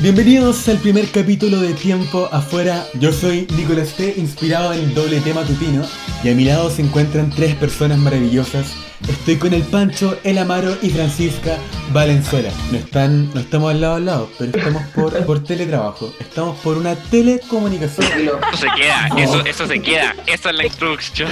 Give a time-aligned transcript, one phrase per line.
[0.00, 2.86] Bienvenidos al primer capítulo de Tiempo Afuera.
[3.00, 5.84] Yo soy Nicolás T, inspirado en el doble tema tutino,
[6.22, 8.74] y a mi lado se encuentran tres personas maravillosas.
[9.08, 11.56] Estoy con el Pancho, el Amaro y Francisca
[11.92, 12.50] Valenzuela.
[12.70, 16.12] No, están, no estamos al lado al lado, pero estamos por, por teletrabajo.
[16.20, 18.06] Estamos por una telecomunicación.
[18.06, 20.14] Eso se queda, eso, eso se queda.
[20.26, 21.30] Esa es la instrucción.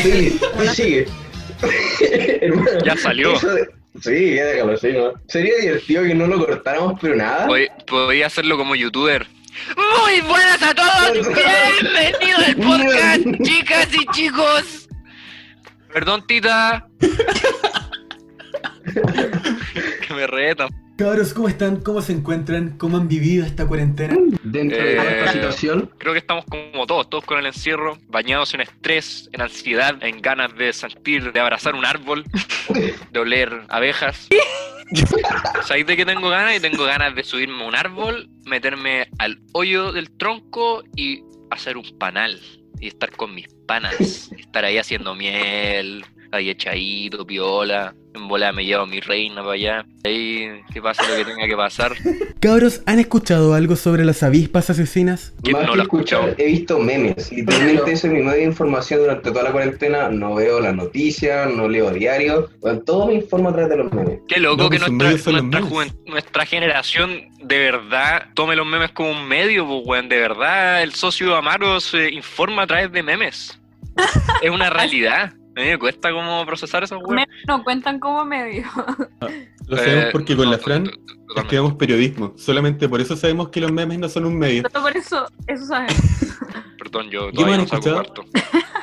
[0.00, 0.38] Sí, sí,
[0.74, 1.08] sigue.
[2.40, 3.34] Hermano, Ya salió.
[3.34, 5.12] eso de- Sí, ya déjalo así, ¿no?
[5.28, 7.46] Sería divertido que no lo cortáramos, pero nada.
[7.46, 9.26] Pod- Podría hacerlo como youtuber.
[9.76, 11.12] Muy buenas a todos.
[11.80, 14.88] Bienvenidos al podcast, chicas y chicos.
[15.92, 16.88] Perdón, tita.
[20.08, 20.68] que me retan.
[20.96, 21.80] Cabros, ¿cómo están?
[21.80, 22.78] ¿Cómo se encuentran?
[22.78, 24.16] ¿Cómo han vivido esta cuarentena?
[24.44, 28.54] Dentro de Eh, esta situación, Creo que estamos como todos, todos con el encierro, bañados
[28.54, 32.24] en estrés, en ansiedad, en ganas de sentir, de abrazar un árbol,
[33.10, 34.28] de oler abejas.
[35.64, 36.56] ¿Sabéis de qué tengo ganas?
[36.56, 41.76] Y tengo ganas de subirme a un árbol, meterme al hoyo del tronco y hacer
[41.76, 42.40] un panal.
[42.80, 44.30] Y estar con mis panas.
[44.38, 46.04] Estar ahí haciendo miel,
[46.36, 47.94] ahí echadito, piola.
[48.14, 49.86] En bola me llevo a mi reina para allá.
[50.04, 51.92] Ahí que pase lo que tenga que pasar.
[52.40, 55.34] Cabros, ¿han escuchado algo sobre las avispas asesinas?
[55.42, 56.34] ¿Quién más no que lo ha escuchado?
[56.38, 57.32] he visto memes.
[57.32, 60.08] Literalmente esa es mi de información durante toda la cuarentena.
[60.10, 62.50] No veo las noticias, no leo diarios.
[62.60, 64.20] Bueno, todo me informa a través de los memes.
[64.28, 69.66] Qué loco No, que pues, nuestra generación de verdad tome los memes como un medio,
[69.66, 70.08] pues, weón.
[70.08, 73.58] De verdad, el socio Amaro se informa a través de memes.
[74.40, 75.32] es una realidad.
[75.56, 77.14] A mí me cuesta como procesar eso, weón.
[77.16, 78.64] Me- no cuentan como medio.
[79.68, 80.90] Lo sabemos Eh, porque con no, la Fran
[81.34, 81.40] totalmente.
[81.40, 82.32] estudiamos periodismo.
[82.36, 84.62] Solamente por eso sabemos que los memes no son un medio.
[84.70, 85.94] Solo por eso, eso sabemos.
[86.78, 88.24] Perdón, yo ¿Qué me todavía no saco cuarto.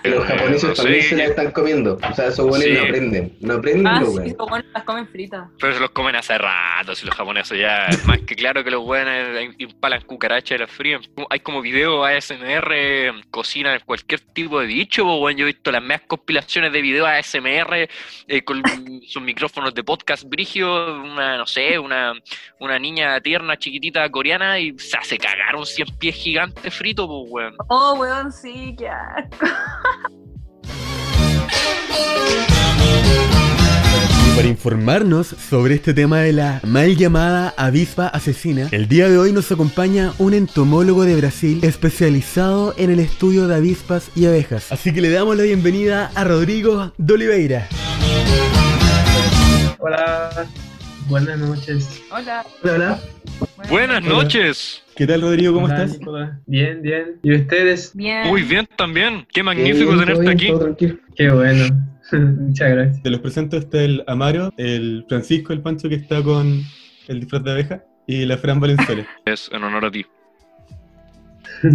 [0.04, 2.00] Los Eh, japoneses no sé, también se la están comiendo.
[2.10, 2.74] O sea, esos buenos Sí.
[2.74, 3.38] no aprenden.
[3.40, 4.34] No aprenden, Ah, los sí, buenos.
[4.34, 5.48] como bueno, las comen fritas.
[5.60, 7.86] Pero se los comen hace rato, si los japoneses ya.
[7.86, 9.14] Es más que claro que los buenos
[9.60, 11.02] impalan cucarachas y las fríen.
[11.30, 15.38] Hay como videos ASMR, cocinan cualquier tipo de bicho, pues, weón.
[15.38, 17.88] Yo he visto las más compilaciones de videos ASMR
[18.28, 18.64] eh, con
[19.06, 22.14] sus micrófonos de podcast brigio, una, no sé, una,
[22.60, 27.32] una niña tierna, chiquitita, coreana, y se hace cagar un cien pies gigante frito, pues,
[27.32, 27.56] weón.
[27.68, 29.46] Oh, weón, sí, qué asco.
[34.36, 39.34] Para informarnos sobre este tema de la mal llamada avispa asesina, el día de hoy
[39.34, 44.72] nos acompaña un entomólogo de Brasil especializado en el estudio de avispas y abejas.
[44.72, 47.68] Así que le damos la bienvenida a Rodrigo de Oliveira.
[49.80, 50.48] Hola,
[51.08, 52.02] buenas noches.
[52.12, 52.46] Hola.
[52.64, 53.00] Hola, hola.
[53.70, 54.84] Buenas noches.
[54.96, 55.54] ¿Qué tal Rodrigo?
[55.54, 56.00] ¿Cómo Hola, estás?
[56.00, 56.40] Nicolás.
[56.46, 57.20] Bien, bien.
[57.24, 57.96] ¿Y ustedes?
[57.96, 58.28] Bien.
[58.28, 59.26] Muy bien también.
[59.34, 61.00] Qué magnífico Bien, tenerte bien, aquí.
[61.16, 61.66] Qué bueno.
[62.12, 63.04] Muchas gracias.
[63.04, 66.62] Te los presento, está el Amaro, el Francisco, el Pancho que está con
[67.08, 69.08] el disfraz de abeja y la Fran Valenzuela.
[69.26, 70.06] Es en honor a ti.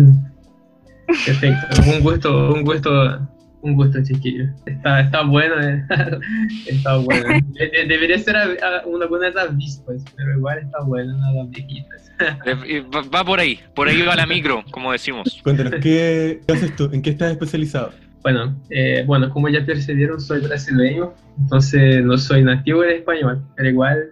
[1.07, 1.83] Perfecto.
[1.87, 3.29] Un gusto, un gusto,
[3.67, 4.45] un gusto, chiquillo.
[4.67, 5.85] Está, está bueno, eh.
[6.67, 7.29] está bueno.
[7.29, 11.13] De- de- debería ser a- a- una buena de las avispas, pero igual está bueno
[11.15, 12.13] de las viejitas.
[12.47, 15.41] Eh, Va va por ahí, por ahí va la micro, como decimos.
[15.43, 16.89] Cuéntanos, ¿qué, qué haces tú?
[16.93, 17.93] ¿En qué estás especializado?
[18.23, 23.69] Bueno, eh, bueno, como ya percibieron, soy brasileño, entonces no soy nativo en español, pero
[23.69, 24.09] igual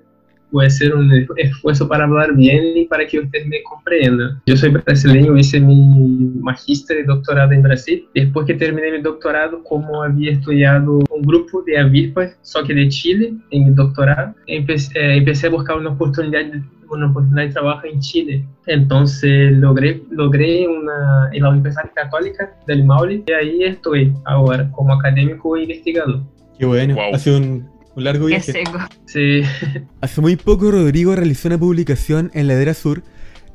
[0.55, 4.41] voy a hacer un esfuerzo para hablar bien y para que ustedes me comprendan.
[4.47, 8.07] Yo soy brasileño, hice mi magíster y doctorado en Brasil.
[8.15, 12.89] Después que terminé mi doctorado, como había estudiado un grupo de avispas, só que de
[12.89, 17.53] Chile, en mi doctorado, empecé, eh, empecé a buscar una oportunidad de una oportunidad de
[17.53, 18.45] trabajo en Chile.
[18.67, 24.95] Entonces logré, logré una en la Universidad Católica del Maule y ahí estoy ahora como
[24.95, 26.21] académico e investigador.
[26.57, 27.15] Qué bueno, Wow.
[27.15, 28.53] ha sido un, un largo Qué viaje.
[28.53, 28.79] seco.
[29.07, 29.43] Sí,
[30.01, 33.03] Hace muy poco Rodrigo realizó una publicación en Ladera Sur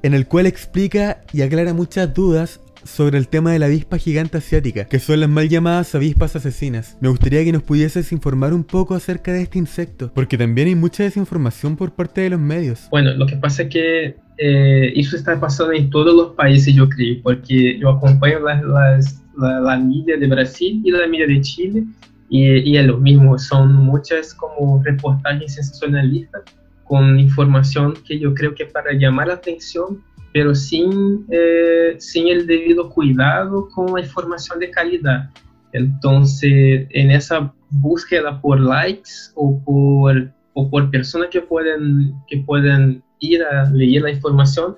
[0.03, 4.37] en el cual explica y aclara muchas dudas sobre el tema de la avispa gigante
[4.37, 6.97] asiática, que son las mal llamadas avispas asesinas.
[7.01, 10.75] Me gustaría que nos pudieses informar un poco acerca de este insecto, porque también hay
[10.75, 12.87] mucha desinformación por parte de los medios.
[12.89, 16.87] bueno, lo que pasa es que eh, eso está pasando en todos los países, yo
[16.87, 21.41] creo, porque yo acompaño las, las- la, la media de Brasil y la media de
[21.41, 21.83] Chile
[22.29, 26.43] y, y es lo mismo, son muchas como reportajes sensacionalistas
[26.89, 30.03] con información que yo creo que para llamar la atención,
[30.33, 35.29] pero sin, eh, sin el debido cuidado con la información de calidad.
[35.71, 43.03] Entonces, en esa búsqueda por likes o por, o por personas que pueden, que pueden
[43.19, 44.75] ir a leer la información,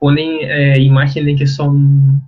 [0.00, 2.22] ponen eh, imágenes que son,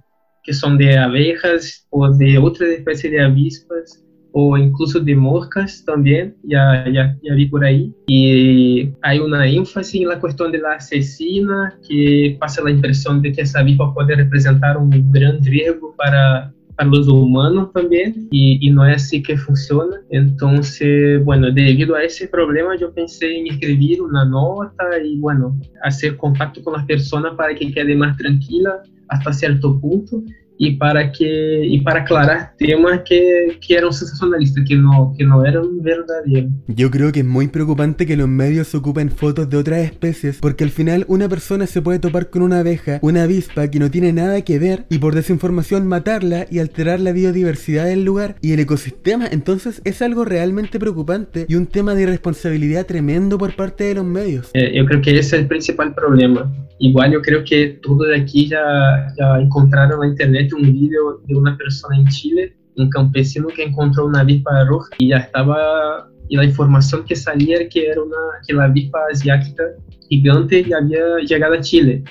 [0.45, 4.05] que son de abejas o de otra especie de avispas
[4.37, 7.95] o incluso de moscas también, ya, ya, ya vi por ahí.
[8.09, 13.33] Y hay una énfasis en la cuestión de la asesina que pasa la impresión de
[13.33, 18.71] que esa avispa puede representar un gran riesgo para para los humanos también y, y,
[18.73, 20.01] no es así que funciona.
[20.11, 26.17] Entonces, bueno, debido a ese problema yo pensé en escribir una nota y bueno, hacer
[26.17, 30.23] contacto con las personas para que quede más tranquila hasta cierto punto
[30.57, 35.45] y para que y para aclarar temas que, que eran sensacionalistas, que no, que no
[35.45, 36.51] eran verdaderos.
[36.69, 40.65] Yo creo que es muy preocupante que los medios ocupen fotos de otras especies, porque
[40.65, 44.13] al final una persona se puede topar con una abeja, una avispa que no tiene
[44.13, 48.61] nada que ver, y por desinformación matarla y alterar la biodiversidad del lugar y el
[48.61, 49.27] ecosistema.
[49.31, 54.05] Entonces es algo realmente preocupante y un tema de irresponsabilidad tremendo por parte de los
[54.05, 54.51] medios.
[54.55, 56.53] Eh, yo creo que ese es el principal problema.
[56.79, 61.35] Igual yo creo que todo de aquí ya, ya encontraron en internet un vídeo de
[61.35, 66.37] una persona en Chile, un campesino que encontró una avispa roja y ya estaba, y
[66.37, 69.63] la información que salía era que era una, que la avispa asiática
[70.09, 72.03] gigante ya había llegado a Chile.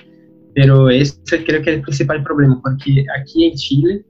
[0.56, 4.06] Pero ese creo que principal problema, porque aquí en Chile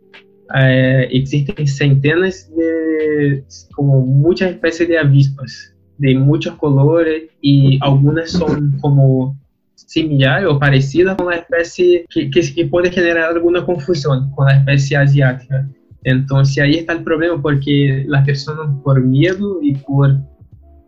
[0.59, 3.43] eh, existen centenas de,
[3.75, 9.39] como muchas especies de avispas, de muchos colores, y algunas son como
[9.75, 14.97] similar o parecida con la especie que, que, que, generar alguna confusión con la especie
[14.97, 15.67] asiática.
[16.03, 20.19] Entonces ahí está el problema porque las personas por miedo y por,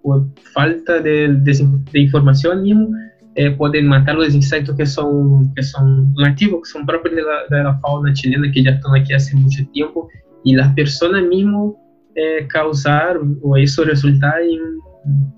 [0.04, 2.90] por falta de, de, de información mismo
[3.36, 3.52] eh,
[3.84, 6.70] matar los insectos que son, que son nativos, que
[7.16, 10.08] de la, de la fauna chilena, que ya están aquí hace mucho tiempo,
[10.46, 11.78] y las personas mismo
[12.16, 14.80] eh, causar o eso resultar en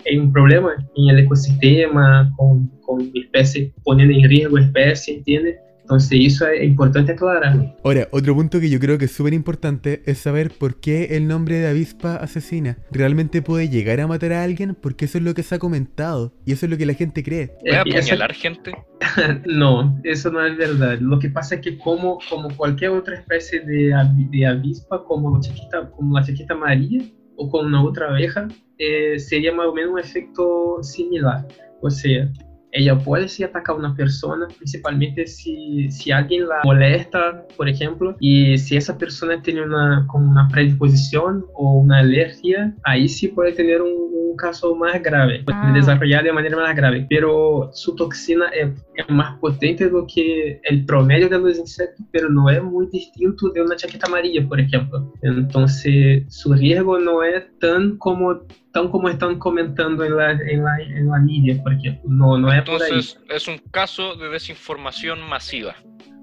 [0.06, 5.56] hay un problema en el ecosistema, con, con especies, poniendo en riesgo especies, ¿entiendes?
[5.88, 7.74] Entonces eso es importante aclarar.
[7.82, 11.26] Ahora, otro punto que yo creo que es súper importante es saber por qué el
[11.26, 15.32] nombre de avispa asesina realmente puede llegar a matar a alguien porque eso es lo
[15.32, 17.54] que se ha comentado y eso es lo que la gente cree.
[17.60, 18.72] ¿Puede apuñalar gente?
[19.46, 20.98] no, eso no es verdad.
[21.00, 23.94] Lo que pasa es que como, como cualquier otra especie de,
[24.30, 27.00] de avispa, como la, chiquita, como la chiquita María
[27.38, 28.48] o con una otra abeja,
[28.78, 31.46] eh, sería más o menos un efecto similar.
[31.80, 32.28] O sea,
[32.72, 38.16] ella puede sí atacar a una persona, principalmente si, si alguien la molesta, por ejemplo,
[38.20, 43.52] y si esa persona tiene una, como una predisposición o una alergia, ahí sí puede
[43.52, 43.92] tener un,
[44.30, 45.72] un caso más grave, puede Ah.
[45.74, 50.84] desarrollar de manera más grave, pero su toxina es, es más potente do que el
[50.84, 55.12] promedio de los insectos, pero no es muy distinto de una chaqueta amarilla, por ejemplo.
[55.22, 58.40] Entonces, su riesgo no es tan como
[58.80, 62.02] tan como están comentando en la, en la, en la media, por ejemplo.
[62.08, 62.88] No, no es por ahí.
[62.90, 65.74] Entonces, es un caso de desinformación masiva.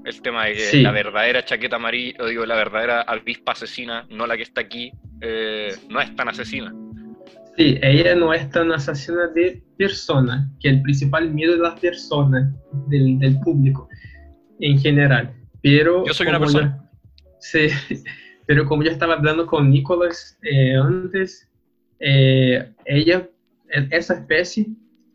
[0.05, 0.81] El tema de que Sí.
[0.81, 4.91] la verdadera chaqueta amarilla, o digo, la verdadera avispa asesina, no la que está aquí,
[5.21, 6.73] eh, no es tan asesina.
[7.57, 12.53] Sí, ella no es tan asesina de personas, que el principal miedo de las personas,
[12.87, 13.87] del, del público
[14.59, 15.33] en general.
[15.63, 16.77] Pero Yo soy una persona.
[16.77, 16.85] yo-
[17.39, 17.67] sí,
[18.45, 21.49] pero como yo estaba hablando con Nicolás eh, antes,
[21.99, 23.29] eh, ella,
[23.69, 24.67] e- esa especie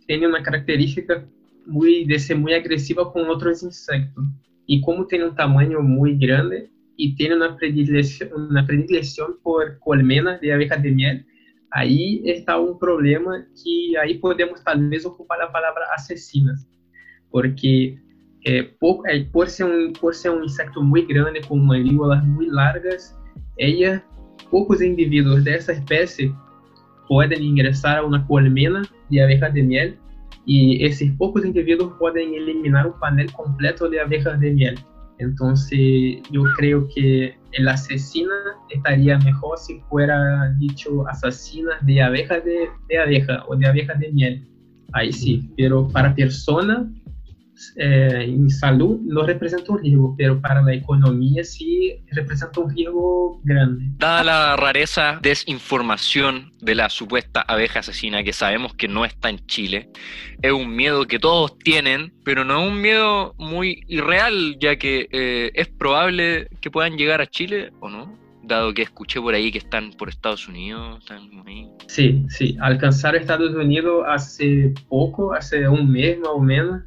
[0.07, 1.25] tiene una característica
[1.67, 4.25] muy, de ser muy agresiva con otros insectos.
[4.67, 10.41] Y como tiene un tamaño muy grande y tiene una predilección, una predilección por colmenas
[10.41, 11.27] de abejas de miel,
[11.71, 16.69] ahí está un problema que ahí podemos tal vez ocupar la palabra asesinas,
[17.31, 17.99] porque
[18.45, 22.49] eh, por, eh, por, ser un, por ser un insecto muy grande con mandíbulas muy
[22.49, 23.17] largas,
[23.57, 24.05] ella,
[24.51, 26.33] pocos individuos de esa especie
[27.11, 29.99] pueden ingresar a una colmena de abejas de miel
[30.47, 34.79] y esses poucos indivíduos podem eliminar o panel completo de abejas de miel.
[35.19, 38.33] Entonces, yo creo que el asesina
[38.69, 44.13] estaría mejor si fuera dicho asesina de abejas de, de abeja o de abejas de
[44.13, 44.49] miel.
[44.93, 46.89] Ahí sí, pero para persona
[47.77, 53.41] eh, en salud no representa un riesgo, pero para la economía sí representa un riesgo
[53.45, 53.85] grande.
[53.99, 59.45] Dada la rareza, desinformación de la supuesta abeja asesina, que sabemos que no está en
[59.47, 59.89] Chile,
[60.43, 65.09] es un miedo que todos tienen, pero no es un miedo muy irreal, ya que
[65.11, 69.51] eh, es probable que puedan llegar a Chile o no, dado que escuché por ahí
[69.51, 71.69] que están por Estados Unidos, están ahí.
[71.87, 76.83] Sí, sí, alcanzar Estados Unidos hace poco, hace un mes más o menos,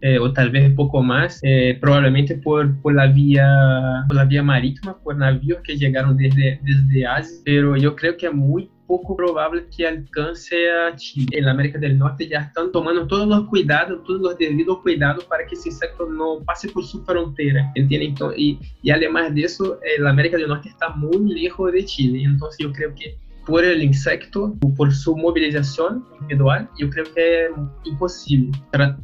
[0.00, 4.42] eh, o tal vez poco más, eh, probablemente por, por, la vía, por la vía
[4.42, 9.16] marítima, por navíos que llegaron desde, desde Asia, pero yo creo que es muy poco
[9.16, 11.38] probable que alcance a Chile.
[11.38, 15.24] En la América del Norte ya están tomando todos los cuidados, todos los debidos cuidados
[15.24, 18.10] para que ese insecto no pase por su frontera, ¿entienden?
[18.10, 21.84] Entonces, y, y además de eso, eh, la América del Norte está muy lejos de
[21.84, 27.44] Chile, entonces yo creo que por el insecto, por su movilización individual, yo creo que
[27.44, 27.50] es
[27.84, 28.50] imposible.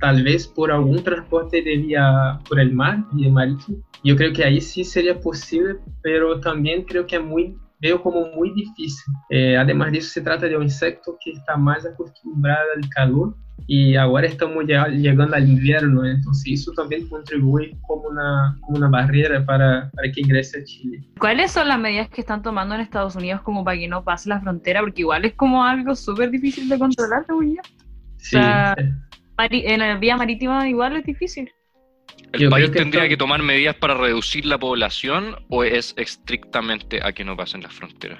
[0.00, 4.44] Tal vez por algún transporte de vía por el mar, vía marítimo, yo creo que
[4.44, 9.12] ahí sí sería posible, pero también creo que es muy veo como muy difícil.
[9.28, 13.36] Eh, además de eso, se trata de un insecto que está más acostumbrado al calor
[13.66, 18.88] y ahora estamos ya llegando al invierno, entonces eso también contribuye como una, como una
[18.88, 21.04] barrera para, para que ingrese a Chile.
[21.18, 24.28] ¿Cuáles son las medidas que están tomando en Estados Unidos como para que no pase
[24.28, 24.80] la frontera?
[24.80, 27.62] Porque igual es como algo súper difícil de controlar, según yo.
[28.16, 28.74] Sí, O sea,
[29.38, 31.50] En la vía marítima igual es difícil.
[32.32, 35.94] ¿El Yo país que tendría esto- que tomar medidas para reducir la población o es
[35.96, 38.18] estrictamente a que no pasen las fronteras?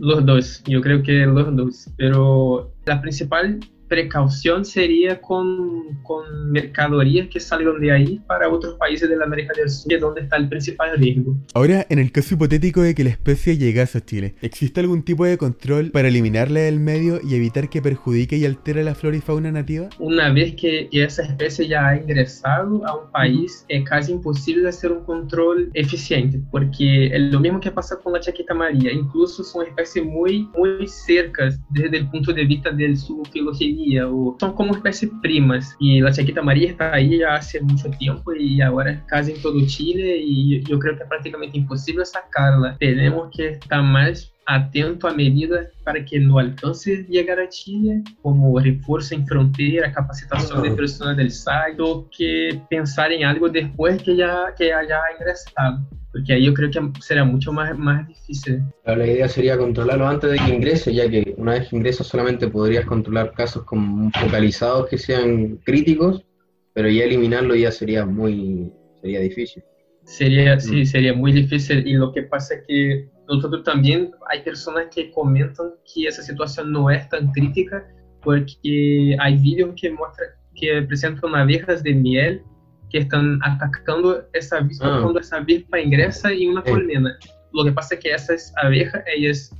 [0.00, 3.58] los dos, yo creo que los dos, pero la principal
[3.88, 9.52] precaución sería con, con mercaderías que salgan de ahí para otros países de la América
[9.56, 11.36] del Sur, que es donde está el principal riesgo.
[11.54, 15.24] Ahora, en el caso hipotético de que la especie llegase a Chile, ¿existe algún tipo
[15.24, 19.20] de control para eliminarla del medio y evitar que perjudique y altere la flora y
[19.20, 19.88] fauna nativa?
[19.98, 24.92] Una vez que esa especie ya ha ingresado a un país, es casi imposible hacer
[24.92, 29.66] un control eficiente, porque es lo mismo que pasa con la chaqueta amarilla, incluso son
[29.66, 34.74] especies muy, muy cercas desde el punto de vista de su filogenia, o son como
[34.74, 39.00] especies primas, y la chaqueta amarilla está ahí ya hace mucho tiempo y ahora es
[39.06, 42.76] casi en todo Chile, y yo creo que es prácticamente imposible sacarla.
[42.78, 48.58] Tenemos que estar más atento a medidas para que no alcance llegar a Chile, como
[48.58, 54.16] refuerzo en frontera, capacitación de personas del site, o que pensar en algo después que
[54.16, 58.62] ya que haya ingresado, porque ahí yo creo que será mucho más, más difícil.
[58.86, 62.48] La idea sería controlarlo antes de que ingrese, ya que una vez que ingresa solamente
[62.48, 66.24] podrías controlar casos como focalizados que sean críticos,
[66.72, 69.62] pero ya eliminarlo ya sería muy sería difícil.
[70.04, 74.86] Sería, sí, sería muy difícil y lo que pasa es que nosotros también hay personas
[74.94, 77.86] que comentan que esa situación no es tan crítica
[78.22, 82.42] porque hay vídeos que muestran que presentan abejas de miel
[82.90, 85.00] que están atacando esa avispa Ah.
[85.02, 86.70] cuando esa avispa ingresa en una Sí.
[86.72, 87.16] colmena.
[87.52, 89.54] Lo que pasa es que esas abejas, ellas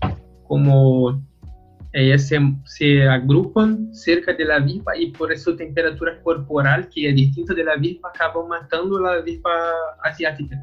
[0.48, 1.22] como
[1.94, 7.14] ellas se, se agrupan cerca de la avispa y por eso temperatura corporal que es
[7.14, 9.50] distinta de la avispa acaba matando la avispa
[10.04, 10.56] asiática.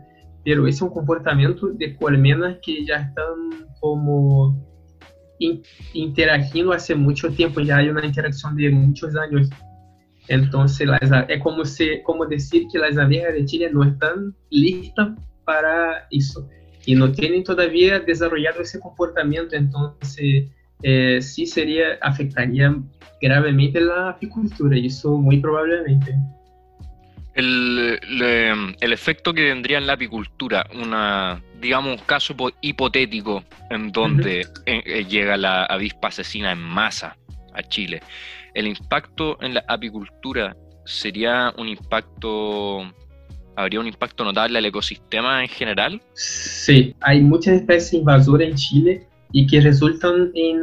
[0.45, 4.55] Pero ese es un comportamiento de colmenas que ya están como
[5.39, 5.61] in-
[5.93, 9.49] interagindo hace mucho tiempo, ya hay una interacción de muchos años.
[10.27, 14.35] Entonces, las a- es como, se, como decir que las abejas de Chile no están
[14.49, 15.09] listas
[15.43, 16.47] para eso
[16.85, 20.45] y no tienen todavía desarrollado ese comportamiento, entonces
[20.83, 22.75] eh, sí sería, afectaría
[23.21, 25.41] gravemente la apicultura, y eso muy
[27.35, 33.43] El, le- el efecto que tendría en la apicultura, una, digamos, un caso hipo- hipotético
[33.69, 37.17] en donde eh, eh, llega la avispa asesina en masa
[37.53, 38.01] a Chile,
[38.53, 42.83] el impacto en la apicultura sería un impacto,
[43.57, 46.01] habría un impacto notable al ecosistema en general.
[46.13, 50.59] Sí, hay muchas especies invasoras en Chile y que resultan en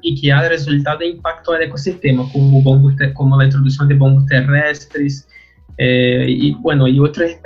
[0.00, 4.26] y que han resultado en impacto al ecosistema, como, bombos como la introducción de bombos
[4.26, 5.28] terrestres
[5.78, 7.38] eh, y bueno y otras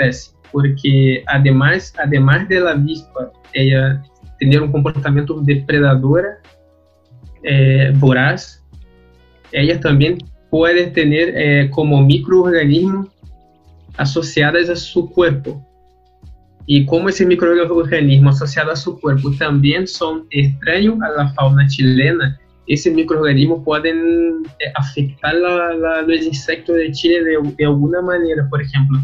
[0.52, 4.02] porque además además de la avispa ella
[4.38, 6.38] tener un comportamiento depredadora
[7.42, 8.64] eh, voraz,
[9.52, 10.18] ella también
[10.50, 13.08] puede tener eh, como microorganismos
[13.97, 15.64] asociados a su cuerpo.
[16.66, 22.38] Y como ese microorganismo asociado a su cuerpo también son extraños a la fauna chilena,
[22.69, 28.47] ese microorganismo pueden eh, afectar la, la- los insectos de Chile de, de alguna manera.
[28.49, 28.99] Por ejemplo,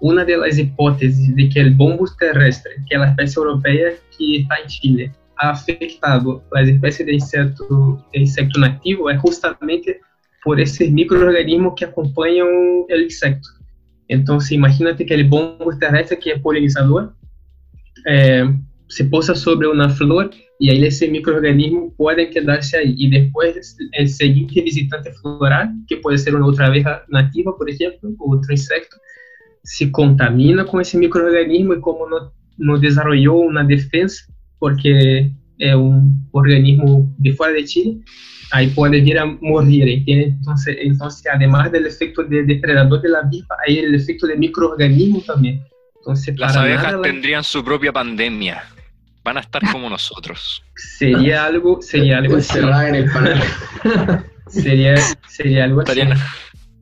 [0.00, 4.36] una de las hipótesis de que el bombus terrestre, que es la especie europea que
[4.38, 10.00] está en Chile, ha afectado las especies de insecto, de insecto nativo es justamente
[10.44, 12.46] por esos microorganismos que acompañan
[12.88, 13.48] el insecto.
[14.08, 17.14] Entonces, imagínate que el bombus terrestre, que es polinizador,
[18.06, 18.44] eh,
[18.88, 22.94] se posa sobre una flor y ahí ese microorganismo puede quedarse ahí.
[22.96, 28.10] Y después el siguiente visitante floral, que puede ser una otra abeja nativa, por ejemplo,
[28.18, 28.96] o otro insecto,
[29.64, 34.24] se contamina con ese microorganismo y como no, no desarrolló una defensa,
[34.58, 37.98] porque es un organismo de fuera de Chile,
[38.52, 40.34] ahí puede vir a morir, ¿entiendes?
[40.38, 45.22] Entonces, entonces, además del efecto de depredador de la avispa, hay el efecto de microorganismo
[45.26, 45.62] también.
[45.96, 48.62] Entonces, Las abejas nada tendrían su propia pandemia.
[49.24, 50.62] Van a estar como nosotros.
[50.76, 52.34] Sería algo, sería algo.
[52.34, 53.40] Encerrada en el panel.
[54.46, 55.92] Sería, sería algo así.
[55.98, 56.18] Estarían,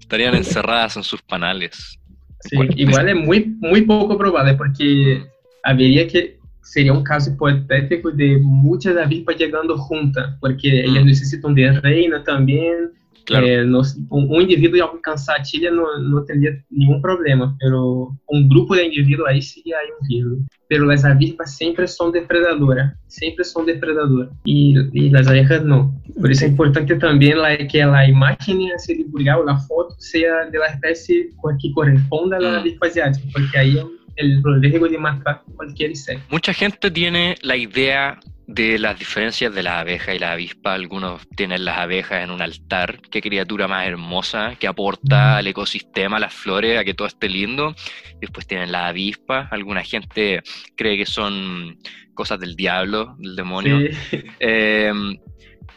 [0.01, 1.99] estarían encerradas en sus panales.
[2.41, 5.25] Sí, igual es muy, muy poco probable porque
[5.63, 11.07] habría que, sería un caso hipotético de muchas avispas llegando juntas, porque ellas Mm.
[11.07, 12.93] necesitan de reina también.
[13.25, 13.47] Claro.
[13.47, 18.49] Eh, nos- un, un individuo alcanzar a Chile no, no tendría ningún problema, pero un
[18.49, 20.37] grupo de individuos ahí sí hay un riesgo.
[20.69, 25.95] Pero las avispas siempre son depredadoras, siempre son depredadoras, y, y las abejas no.
[26.19, 29.95] Por eso es importante también la, que la imagen a ser divulgada o la foto
[29.99, 31.29] sea de la especie
[31.61, 32.61] que corresponda a la Mm.
[32.61, 33.77] avispa asiática, porque ahí
[34.17, 36.25] el riesgo de matar cualquier insecto.
[36.31, 40.75] Mucha gente tiene la idea de las diferencias de la abeja y la avispa.
[40.75, 43.01] Algunos tienen las abejas en un altar.
[43.11, 47.29] Qué criatura más hermosa que aporta al ecosistema, a las flores, a que todo esté
[47.29, 47.75] lindo.
[48.21, 49.49] Después tienen la avispa.
[49.51, 50.43] Alguna gente
[50.77, 51.79] cree que son
[52.15, 53.79] cosas del diablo, del demonio.
[54.11, 54.23] Sí.
[54.41, 54.93] Eh,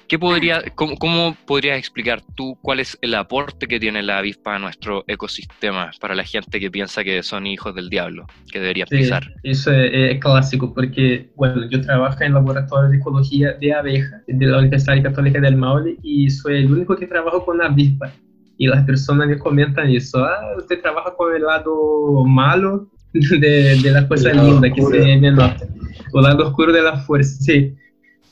[0.08, 4.56] ¿qué podría, cómo, cómo podrías explicar tú cuál es el aporte que tiene la avispa
[4.56, 8.88] a nuestro ecosistema para la gente que piensa que son hijos del diablo, que deberían
[8.88, 9.34] Sí, pisar?
[9.44, 14.22] eso es, es clásico porque, bueno, yo trabajo en el laboratorio de ecología de abeja
[14.28, 18.12] de la Universidad Católica del Maule y soy el único que trabajo con avispa.
[18.58, 23.92] Y las personas me comentan eso, ah, usted trabaja con el lado malo de, de
[23.92, 25.66] la cosa El linda que se me nota,
[26.14, 27.74] o lado oscuro de la fuerza, sí.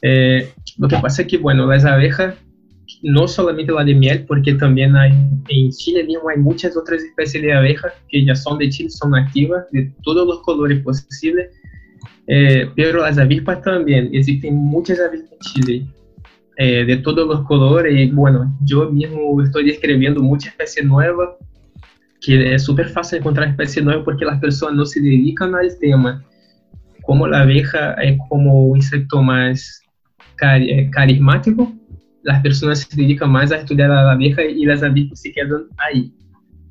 [0.01, 2.35] Eh, lo que pasa es que, bueno, las abejas,
[3.01, 5.11] no solamente la de miel, porque también hay,
[5.49, 9.11] en Chile mismo hay muchas otras especies de abejas que ya son de Chile, son
[9.11, 11.49] nativas, de todos los colores posibles,
[12.27, 15.85] eh, pero las avispas también, existen muchas avispas en Chile,
[16.57, 21.29] eh, de todos los colores, y bueno, yo mismo estoy describiendo muchas especies nuevas,
[22.21, 26.23] que es súper fácil encontrar especies nuevas porque las personas no se dedican al tema.
[27.01, 29.82] Como la abeja es como un insecto más
[30.43, 31.71] cari- eh, carismático,
[32.23, 35.63] las personas se dedican más a estudiar a la abeja y las avispas se quedan
[35.77, 36.11] ahí.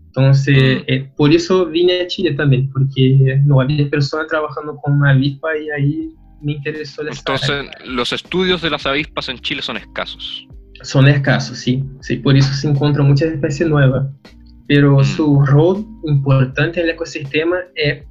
[0.06, 5.10] Entonces, eh, por eso vine a Chile también, porque no había personas trabajando con una
[5.10, 6.10] avispa y ahí
[6.42, 7.14] me interesó área.
[7.16, 10.46] Entonces, los estudios de las avispas en Chile son escasos.
[10.82, 11.82] Son escasos, sí.
[12.00, 12.16] sí.
[12.16, 14.06] Por eso se encuentran muchas especies nuevas.
[14.66, 15.04] Pero Mm.
[15.04, 18.04] su rol importante en el ecosistema es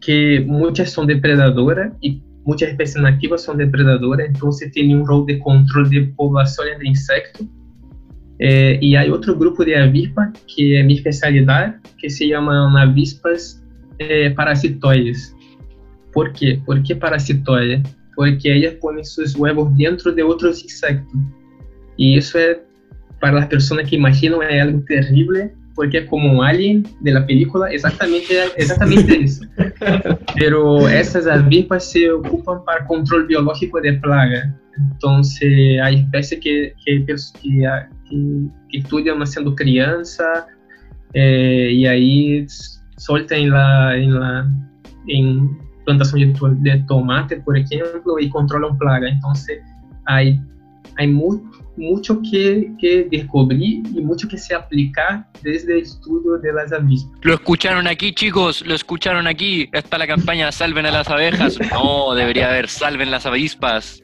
[0.00, 5.38] que muchas son depredadoras y muchas especies nativas son depredadoras, entonces tienen un rol de
[5.38, 7.46] control de poblaciones de insectos.
[8.38, 13.62] Eh, y hay otro grupo de avispas, que es mi especialidad, que se llaman avispas
[13.98, 15.36] eh, parasitoides.
[16.12, 16.60] ¿Por qué?
[16.66, 17.82] ¿Por qué parasitoides?
[18.16, 21.20] Porque ellas ponen sus huevos dentro de otros insectos.
[21.96, 22.58] Y eso es,
[23.20, 27.70] para las personas que imaginan, es algo terrible, porque es como alien de la película,
[27.70, 29.44] exactamente, exactamente eso.
[30.34, 34.54] Pero essas avispas se ocupan para control biológico de plaga.
[34.76, 40.46] Entonces, hay especies que, que, que, que, que estudian haciendo crianza
[41.14, 42.46] eh, y ahí
[42.96, 44.50] soltan en la, en la
[45.08, 49.08] en plantación de, de tomate, por ejemplo, y controlan plaga.
[49.08, 49.60] Entonces,
[50.06, 50.40] hay,
[50.96, 51.08] hay
[51.76, 57.18] mucho que, que descubrir y mucho que se aplicar desde el estudio de las avispas.
[57.22, 59.68] Lo escucharon aquí, chicos, lo escucharon aquí.
[59.72, 61.58] Está la campaña Salven a las abejas.
[61.72, 64.02] No, debería haber Salven las avispas.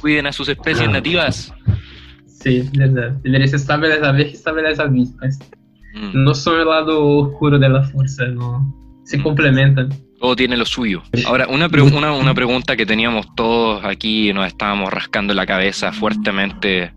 [0.00, 1.52] Cuiden a sus especies nativas.
[2.26, 3.12] Sí, verdad.
[3.22, 5.38] Debería sabe las abejas, sabe las avispas.
[5.94, 8.74] Mm, No son el lado oscuro de la fuerza, no.
[9.04, 9.88] Se complementan.
[10.18, 11.02] Todo tiene lo suyo.
[11.26, 15.92] Ahora, una, pre- una, una pregunta que teníamos todos aquí, nos estábamos rascando la cabeza
[15.92, 16.92] fuertemente.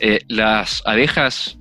[0.00, 1.58] Eh, las abejas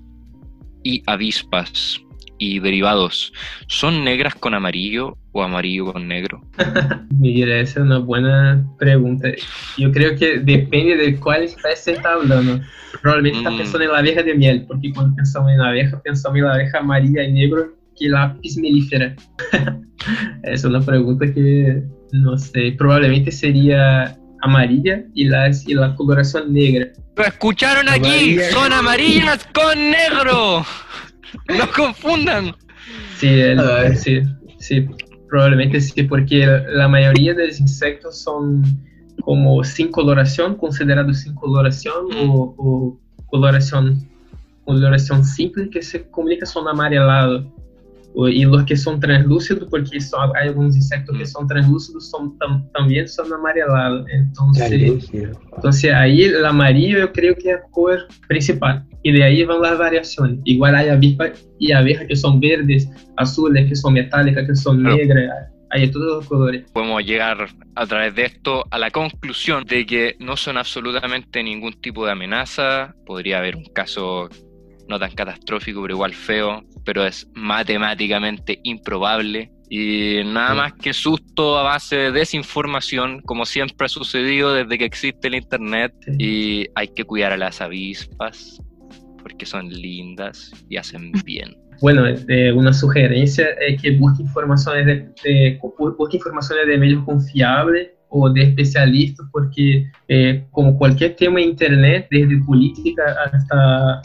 [0.83, 1.99] y avispas
[2.39, 3.31] y derivados,
[3.67, 6.41] ¿son negras con amarillo o amarillo con negro?
[7.11, 9.29] Mira, esa es una buena pregunta.
[9.77, 12.59] Yo creo que depende de cuál especie está hablando.
[13.01, 13.57] Probablemente está Mm.
[13.57, 16.53] pensando en la abeja de miel, porque cuando pensamos en la abeja, pensamos en la
[16.53, 19.15] abeja amarilla y negro, que es la apis mellifera.
[20.43, 26.89] es una pregunta que no sé, probablemente sería amarilla y, las, y la coloración negra.
[27.15, 28.07] ¡Lo escucharon aquí!
[28.09, 28.51] Amarilla.
[28.51, 30.65] ¡Son amarillas con negro!
[31.57, 32.55] ¡No confundan!
[33.17, 34.21] Sí, el- sí,
[34.59, 34.85] sí,
[35.29, 38.63] probablemente sí, porque la mayoría de los insectos son
[39.21, 44.07] como sin coloración, considerados sin coloración o, o coloración,
[44.65, 47.45] coloración simple que se comunica son amarelados.
[48.15, 52.69] Y los que son translúcidos, porque son, hay algunos insectos que son translúcidos, son, tam-
[52.73, 54.05] también son amarelados.
[54.11, 55.09] Entonces,
[55.55, 58.85] entonces ahí el amarillo yo creo que es la color principal.
[59.01, 60.39] Y de ahí van las variaciones.
[60.45, 64.95] Igual hay avispas y abejas que son verdes, azules, que son metálicas, que son Claro.
[64.97, 65.29] negras.
[65.75, 66.69] hay de todos los colores.
[66.71, 71.73] Podemos llegar a través de esto a la conclusión de que no son absolutamente ningún
[71.81, 72.93] tipo de amenaza.
[73.07, 74.29] Podría haber un caso
[74.87, 79.51] no tan catastrófico, pero igual feo, pero es matemáticamente improbable.
[79.69, 84.85] Y nada más que susto a base de desinformación, como siempre ha sucedido desde que
[84.85, 85.93] existe el Internet.
[86.19, 88.61] Y hay que cuidar a las avispas,
[89.21, 91.55] porque son lindas y hacen bien.
[91.81, 94.93] Bueno, eh, una sugerencia es que busque informaciones de,
[95.23, 95.59] de-
[95.97, 102.07] busque informaciones de medios confiables o de especialistas, porque eh, como cualquier tema en internet,
[102.11, 104.01] desde política hasta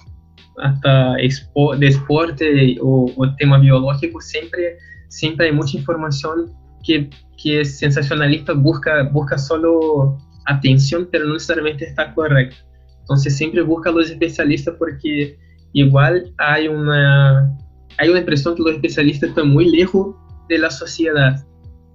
[0.62, 6.52] hasta de esporte o, o tema biológico, siempre, siempre hay mucha información
[6.84, 7.10] que,
[7.42, 12.56] que es sensacionalista, busca, busca solo atención, pero no necesariamente está correcta.
[13.00, 15.38] Entonces siempre busca a los especialistas porque
[15.72, 17.56] igual hay una,
[17.98, 20.16] hay una impresión que los especialistas están muy lejos
[20.48, 21.44] de la sociedad,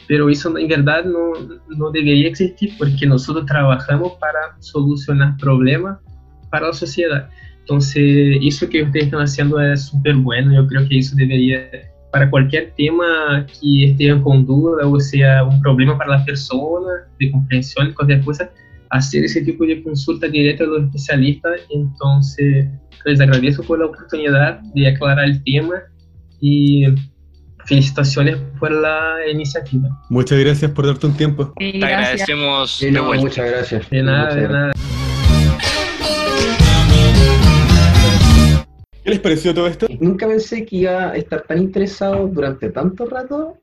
[0.07, 1.33] pero eso en verdad no,
[1.69, 5.99] no debería existir porque nosotros trabajamos para solucionar problemas
[6.49, 7.29] para la sociedad.
[7.63, 10.53] Entonces, eso que ustedes están haciendo es súper bueno.
[10.53, 11.69] Yo creo que eso debería,
[12.11, 17.31] para cualquier tema que estén con duda o sea un problema para la persona, de
[17.31, 18.49] comprensión, cualquier cosa,
[18.89, 21.61] hacer ese tipo de consulta directa a los especialistas.
[21.69, 22.67] Entonces,
[23.05, 25.75] les agradezco por la oportunidad de aclarar el tema
[26.41, 26.85] y
[27.65, 29.89] felicitaciones por la iniciativa.
[30.09, 31.53] Muchas gracias por darte un tiempo.
[31.57, 33.89] Sí, Te agradecemos Sí, de no, muchas gracias.
[33.89, 34.73] De nada, Muchas de nada.
[39.03, 39.87] ¿Qué les pareció todo esto?
[39.99, 43.57] Nunca pensé que iba a estar tan interesado durante tanto rato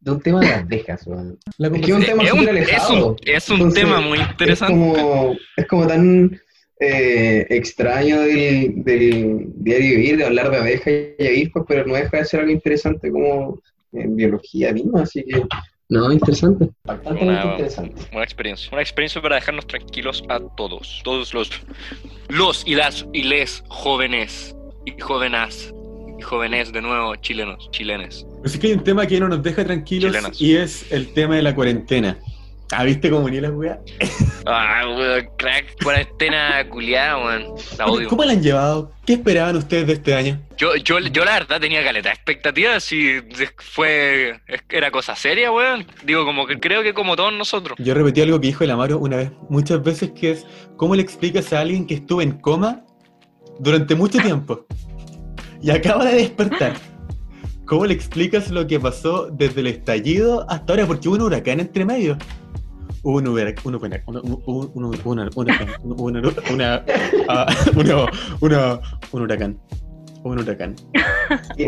[0.00, 1.06] de un tema de las abejas.
[1.06, 1.38] weón.
[1.58, 3.06] La Es que es un tema Es un, es alejado.
[3.10, 4.74] un- es un Entonces, tema muy interesante.
[4.74, 6.40] Es como, es como tan
[6.80, 12.18] eh, extraño del, del diario vivir, de hablar de abejas y avispas, pero no deja
[12.18, 13.60] de ser algo interesante como
[13.92, 15.42] en biología misma, así que
[15.88, 18.00] no, interesante, bastante Una- interesante.
[18.12, 18.68] Una experiencia.
[18.70, 21.00] Una experiencia para dejarnos tranquilos a todos.
[21.02, 21.50] Todos los,
[22.28, 24.54] los y las y les jóvenes
[24.96, 25.72] y jóvenes
[26.18, 28.26] y jóvenes de nuevo chilenos, chilenes.
[28.38, 31.36] Pero sí que hay un tema que no nos deja tranquilos y es el tema
[31.36, 32.18] de la cuarentena.
[32.70, 33.78] ¿Ah, viste cómo ni la weá?
[34.44, 37.54] Ah, weón, crack, cuarentena culiada, weón.
[37.78, 38.08] La odio.
[38.08, 38.92] ¿Cómo la han llevado?
[39.06, 40.38] ¿Qué esperaban ustedes de este año?
[40.58, 43.20] Yo, yo, yo la verdad tenía caleta de expectativas y
[43.56, 44.38] fue.
[44.68, 45.86] Era cosa seria, weón.
[46.04, 47.78] Digo, como que creo que como todos nosotros.
[47.78, 50.46] Yo repetí algo que dijo el Amaro una vez, muchas veces, que es
[50.76, 52.84] ¿cómo le explicas a alguien que estuvo en coma
[53.58, 54.66] durante mucho tiempo
[55.60, 56.74] y acaba de despertar?
[57.66, 60.86] ¿Cómo le explicas lo que pasó desde el estallido hasta ahora?
[60.86, 62.16] Porque hubo un huracán entre medio.
[63.02, 64.16] Hubo un huracán, un huracán, un-
[64.46, 66.16] un- un- un- una- un huracán, una- un
[69.22, 69.58] huracán,
[70.22, 70.76] un huracán.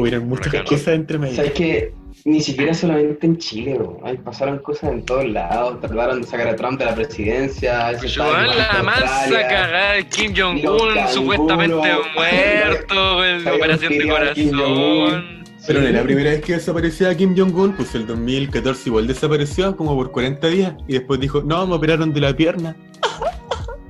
[0.01, 1.37] Hubieron muchas cosas entre medio.
[1.37, 4.01] Sabes que ni siquiera solamente en Chile, bro.
[4.05, 8.03] Ay, pasaron cosas en todos lados, trataron de sacar a Trump de la presidencia, ese
[8.03, 11.75] Pues la mansa cagada de Kim Jong-un, supuestamente
[12.15, 15.41] muerto, Habían operación de corazón.
[15.67, 19.77] Pero no era la primera vez que desaparecía Kim Jong-un, pues el 2014 igual desapareció
[19.77, 22.77] como por 40 días y después dijo, no, me operaron de la pierna.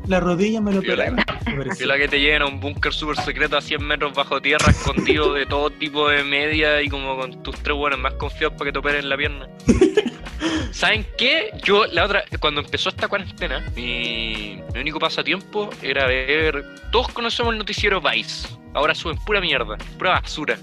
[0.06, 0.82] La rodilla me lo.
[0.82, 4.70] Y la que te lleven a un búnker súper secreto a 100 metros bajo tierra,
[4.70, 8.68] escondido de todo tipo de media y como con tus tres buenos más confiados para
[8.68, 9.48] que te operen la pierna.
[10.72, 11.50] ¿Saben qué?
[11.64, 16.64] Yo, la otra, cuando empezó esta cuarentena, mi, mi único pasatiempo era ver.
[16.90, 18.48] Todos conocemos el noticiero Vice.
[18.74, 20.56] Ahora suben pura mierda, pura basura.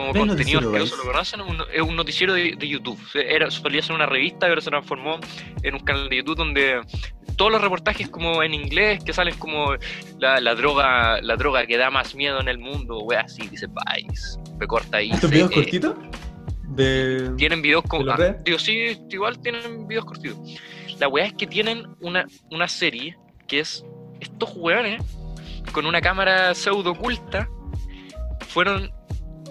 [0.00, 1.40] Como ¿Qué es el contenido asqueroso, ¿lo conocen?
[1.42, 2.98] Un- es un noticiero de, de YouTube.
[3.14, 5.18] Era, solía ser una revista, pero se transformó
[5.62, 6.80] en un canal de YouTube donde
[7.36, 9.74] todos los reportajes como en inglés que salen como
[10.18, 13.66] la, la droga la droga que da más miedo en el mundo, wea, así dice
[13.66, 14.38] Vice.
[14.58, 15.10] Me corta ahí.
[15.10, 15.94] ¿Estos videos eh, cortitos?
[16.68, 17.32] De...
[17.36, 18.04] tienen videos como.
[18.04, 20.38] ¿De la ah, digo, sí, igual tienen videos cortitos.
[20.98, 23.84] La weá es que tienen una, una serie que es
[24.20, 25.02] estos weones
[25.72, 27.48] con una cámara pseudo oculta
[28.48, 28.90] fueron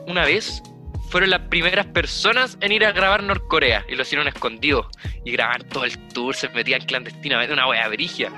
[0.09, 0.63] una vez
[1.09, 4.89] fueron las primeras personas en ir a grabar Norcorea y lo hicieron escondido
[5.23, 8.31] y grababan todo el tour, se metían clandestinamente, una wea brigia.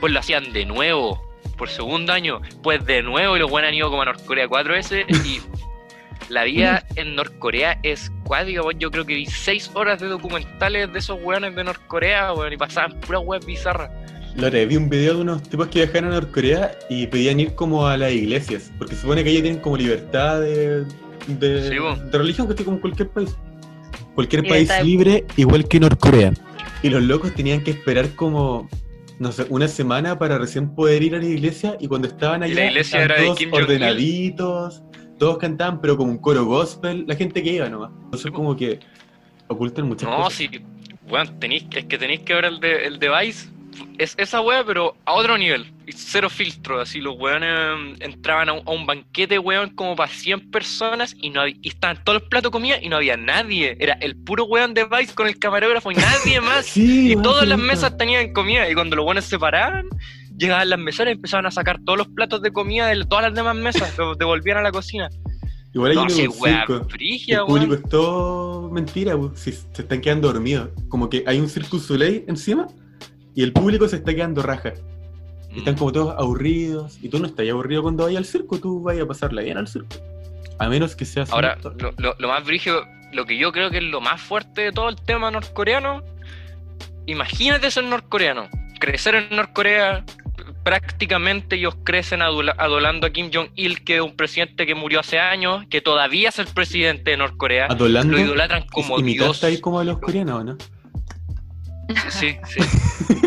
[0.00, 1.22] Pues lo hacían de nuevo,
[1.56, 4.74] por segundo año, pues de nuevo y los buenos han ido como a Norcorea cuatro
[4.74, 5.40] veces y
[6.28, 8.62] la vida en Norcorea es cuádica.
[8.76, 12.56] Yo creo que vi seis horas de documentales de esos weones de Norcorea, weón, y
[12.56, 13.90] pasaban puras weas bizarras.
[14.36, 17.86] Lore, vi un video de unos tipos que viajaron a Norcorea y pedían ir como
[17.86, 20.84] a las iglesias, porque se supone que ellos tienen como libertad de,
[21.28, 21.94] de, Sí, bo.
[21.96, 23.36] de religión, que estoy como cualquier país.
[24.16, 26.32] Cualquier Libertad país de- libre, igual que Norcorea.
[26.82, 28.68] Y los locos tenían que esperar como,
[29.20, 32.54] no sé, una semana para recién poder ir a la iglesia y cuando estaban allá
[32.56, 34.82] la iglesia era de todos ordenaditos,
[35.18, 37.90] todos cantaban, pero como un coro gospel, la gente que iba nomás.
[38.04, 38.80] Entonces Sí, como que
[39.46, 40.32] Ocultan muchas No, cosas.
[40.34, 40.48] sí,
[41.08, 43.48] weón, tenéis, es que tenéis que ver el, de, el device.
[43.98, 45.66] Es esa wea, pero a otro nivel.
[45.94, 47.50] Cero filtro, así los weones
[47.98, 51.54] mm, entraban a un, a un banquete, weón, como para 100 personas y no había,
[51.62, 53.76] y estaban todos los platos comida y no había nadie.
[53.78, 56.66] Era el puro weón de Vice con el camarógrafo y nadie más.
[56.66, 58.68] Sí, Y todas las mesas tenían comida.
[58.70, 59.86] Y cuando los buenos se paraban,
[60.36, 63.34] llegaban las meseras y empezaban a sacar todos los platos de comida de todas las
[63.34, 63.94] demás mesas.
[63.98, 65.08] Los devolvían a la cocina.
[65.74, 66.88] Igual hay No, sí, wea, circo.
[66.88, 67.82] frigia, El público weón.
[67.84, 69.16] es todo mentira.
[69.34, 70.70] Si se están quedando dormidos.
[70.88, 72.66] Como que hay un Circus Soleil encima
[73.34, 74.72] y el público se está quedando raja.
[75.50, 75.58] Y Mm.
[75.58, 76.98] están como todos aburridos.
[77.02, 79.68] Y tú no estás aburrido cuando vayas al circo, tú vayas a pasarla bien al
[79.68, 79.96] circo.
[80.58, 81.30] A menos que seas.
[81.30, 84.62] Ahora, lo, lo- lo más brígido, lo que yo creo que es lo más fuerte
[84.62, 86.02] de todo el tema norcoreano,
[87.06, 88.48] imagínate ser norcoreano,
[88.80, 90.04] crecer en Norcorea,
[90.62, 95.64] prácticamente ellos crecen adolando a Kim Jong-il, que es un presidente que murió hace años,
[95.70, 98.16] que todavía es el presidente de Norcorea, Adolando.
[98.16, 99.44] lo idolatran como Dios.
[99.44, 100.56] ahí como a los coreanos, ¿o ¿no?
[102.08, 102.60] Sí, sí.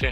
[0.00, 0.06] sí.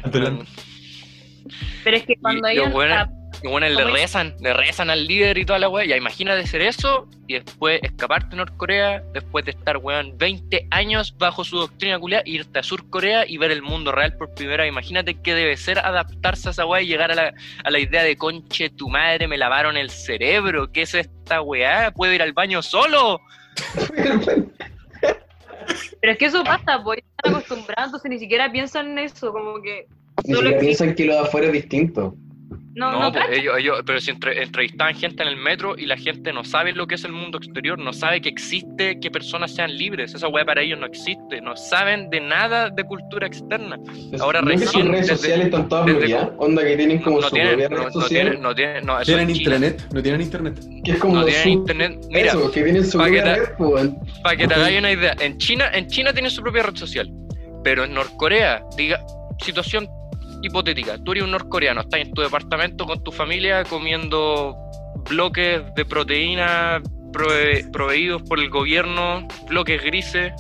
[1.85, 2.65] Pero es que cuando y ellos.
[2.67, 3.09] los buenos- ah,
[3.43, 5.87] Y bueno, le rezan, le rezan al líder y toda la weá.
[5.87, 11.15] Ya imagínate hacer eso y después escaparte de Norcorea, después de estar, weón, 20 años
[11.17, 14.73] bajo su doctrina culiada, irte a Surcorea y ver el mundo real por primera vez.
[14.73, 18.03] Imagínate qué debe ser adaptarse a esa weá y llegar a la, a la idea
[18.03, 20.73] de conche, tu madre, me lavaron el cerebro.
[20.73, 21.93] ¿Qué es esta weá?
[21.93, 23.21] ¿Puedo ir al baño solo?
[26.01, 29.61] Pero es que eso pasa, pues están acostumbrados, entonces ni siquiera piensan en eso, como
[29.61, 29.87] que.
[30.25, 32.15] Ni Solo siquiera piensan que lo de afuera es distinto.
[32.75, 35.85] No, No, no, pues, ellos, ellos- pero si entre- entrevistaban gente en el metro y
[35.87, 39.11] la gente no sabe lo que es el mundo exterior, no sabe que existe que
[39.11, 40.15] personas sean libres.
[40.15, 41.41] Esa weá para ellos no existe.
[41.41, 43.79] No saben de nada de cultura externa.
[44.21, 46.31] Ahora ¿No recién, sus redes desde- sociales están todas bloqueadas?
[46.39, 48.09] Onda que tienen como no su tienen, propia no, red no social.
[48.09, 50.61] tienen, no tienen, no, eso Tienen intranet, no tienen internet.
[50.85, 51.49] que es como No tienen su...
[51.49, 51.99] internet.
[52.11, 53.99] Mira, Eso, que tienen su propia red, pues, weón.
[54.23, 57.11] para que te hagáis una idea, en China, en China tienen su propia red social,
[57.65, 59.01] pero en Norcorea, diga,
[59.43, 59.89] situación
[60.43, 64.57] hipotética, tú eres un norcoreano, estás en tu departamento con tu familia comiendo
[65.11, 66.81] bloques de proteína
[67.13, 70.33] prove- proveídos por el gobierno, bloques grises,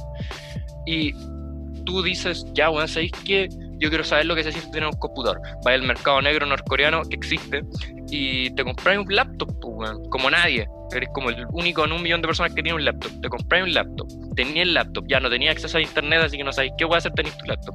[0.86, 1.12] y
[1.84, 3.48] tú dices, ya, bueno, ¿sabéis qué?
[3.78, 5.40] Yo quiero saber lo que se siente tener un computador.
[5.66, 7.62] Va al mercado negro norcoreano que existe
[8.10, 10.66] y te compráis un laptop, pues, weón, como nadie.
[10.94, 13.10] Eres como el único en un millón de personas que tiene un laptop.
[13.20, 14.08] Te compráis un laptop.
[14.34, 16.94] Tenía el laptop, ya no tenía acceso a internet, así que no sabéis qué voy
[16.94, 17.74] a hacer, tenéis tu laptop.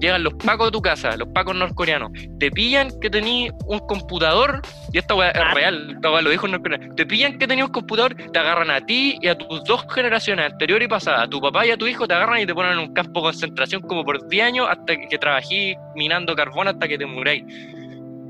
[0.00, 2.10] Llegan los pacos de tu casa, los pacos norcoreanos.
[2.38, 4.60] Te pillan que tenías un computador,
[4.92, 5.54] y esta weá es Ah.
[5.54, 6.94] real, esta weá lo dijo un norcoreano.
[6.94, 10.52] Te pillan que tenías un computador, te agarran a ti y a tus dos generaciones
[10.52, 12.72] anterior y pasada, a tu papá y a tu hijo, te agarran y te ponen
[12.72, 16.68] en un campo de concentración como por 10 años hasta que, que trabajís minando carbón
[16.68, 17.44] hasta que te muráis.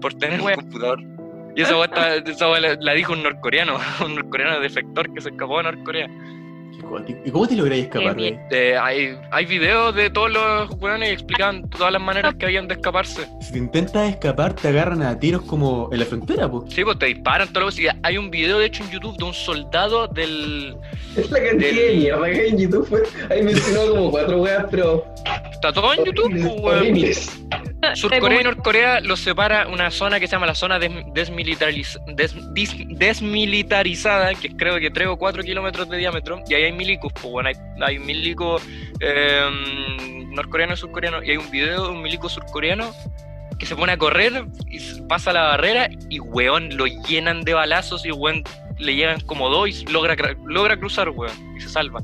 [0.01, 1.01] Por tener un computador.
[1.55, 5.21] Y esa weá, está- esa weá la, la dijo un norcoreano, un norcoreano defector que
[5.21, 6.09] se escapó de Norcorea.
[7.25, 8.39] ¿Y cómo te lográis escapar ahí?
[8.51, 12.69] Eh, hay, hay videos de todos los weones y explicaban todas las maneras que habían
[12.69, 13.27] de escaparse.
[13.41, 16.73] Si te intentas escapar, te agarran a tiros como en la frontera, pues.
[16.75, 19.25] Sí, pues te disparan todo lo que Hay un video, de hecho, en YouTube de
[19.25, 20.77] un soldado del.
[21.17, 22.87] Es la cantidad Del- de mierda que hay en YouTube.
[22.87, 25.05] fue- Ahí mencionó como cuatro weas, pero.
[25.53, 27.72] Está todo en YouTube, pues, weón.
[27.95, 32.35] Surcorea y Norcorea los separa una zona que se llama la zona des- desmilitariz- des-
[32.55, 36.73] dis- desmilitarizada, que es creo que 3 o 4 kilómetros de diámetro, y ahí hay
[36.73, 38.63] milicos, pues bueno, hay, hay milicos
[39.01, 39.41] eh,
[40.31, 42.93] norcoreanos y surcoreanos, y hay un video de un milico surcoreano
[43.59, 48.05] que se pone a correr y pasa la barrera y weón lo llenan de balazos
[48.05, 48.43] y weón
[48.79, 50.17] le llegan como dos y logra,
[50.47, 52.01] logra cruzar weón y se salva.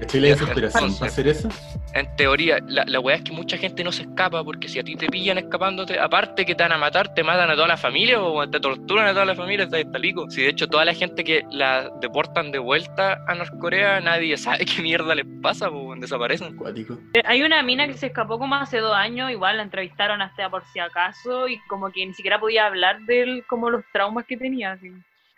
[0.00, 0.98] ¿Cachai la Ya, desesperación entonces.
[1.00, 1.48] para hacer eso?
[1.94, 4.84] En teoría, la, la weá es que mucha gente no se escapa porque si a
[4.84, 7.76] ti te pillan escapándote, aparte que te van a matar, te matan a toda la
[7.76, 10.30] familia o te torturan a toda la familia, está talico.
[10.30, 14.64] Si de hecho toda la gente que la deportan de vuelta a Norcorea, nadie sabe
[14.64, 16.56] qué mierda les pasa, pues desaparecen.
[16.56, 16.98] Cuático.
[17.24, 20.64] Hay una mina que se escapó como hace dos años, igual la entrevistaron hasta por
[20.72, 24.72] si acaso, y como que ni siquiera podía hablar de como los traumas que tenía.
[24.72, 24.90] así.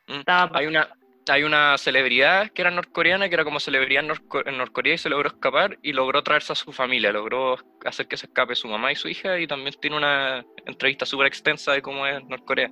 [0.06, 0.20] Mm.
[0.20, 0.88] Estaba Hay una,
[1.28, 4.98] hay una celebridad que era norcoreana, que era como celebridad en, Norco- en Norcorea y
[4.98, 8.68] se logró escapar y logró traerse a su familia, logró hacer que se escape su
[8.68, 12.70] mamá y su hija y también tiene una entrevista súper extensa de cómo es Norcorea.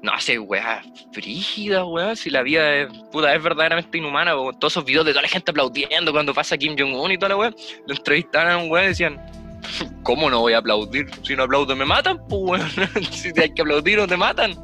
[0.00, 0.80] No sé, weá,
[1.12, 4.52] frígida, weá, si la vida es, puta, es verdaderamente inhumana, po.
[4.52, 7.36] todos esos videos de toda la gente aplaudiendo cuando pasa Kim Jong-un y toda la
[7.36, 7.50] weá,
[7.86, 9.20] lo entrevistaban a un weá y decían,
[10.04, 11.06] ¿cómo no voy a aplaudir?
[11.24, 14.54] Si no aplaudo me matan, pues weón, si hay que aplaudir o te matan,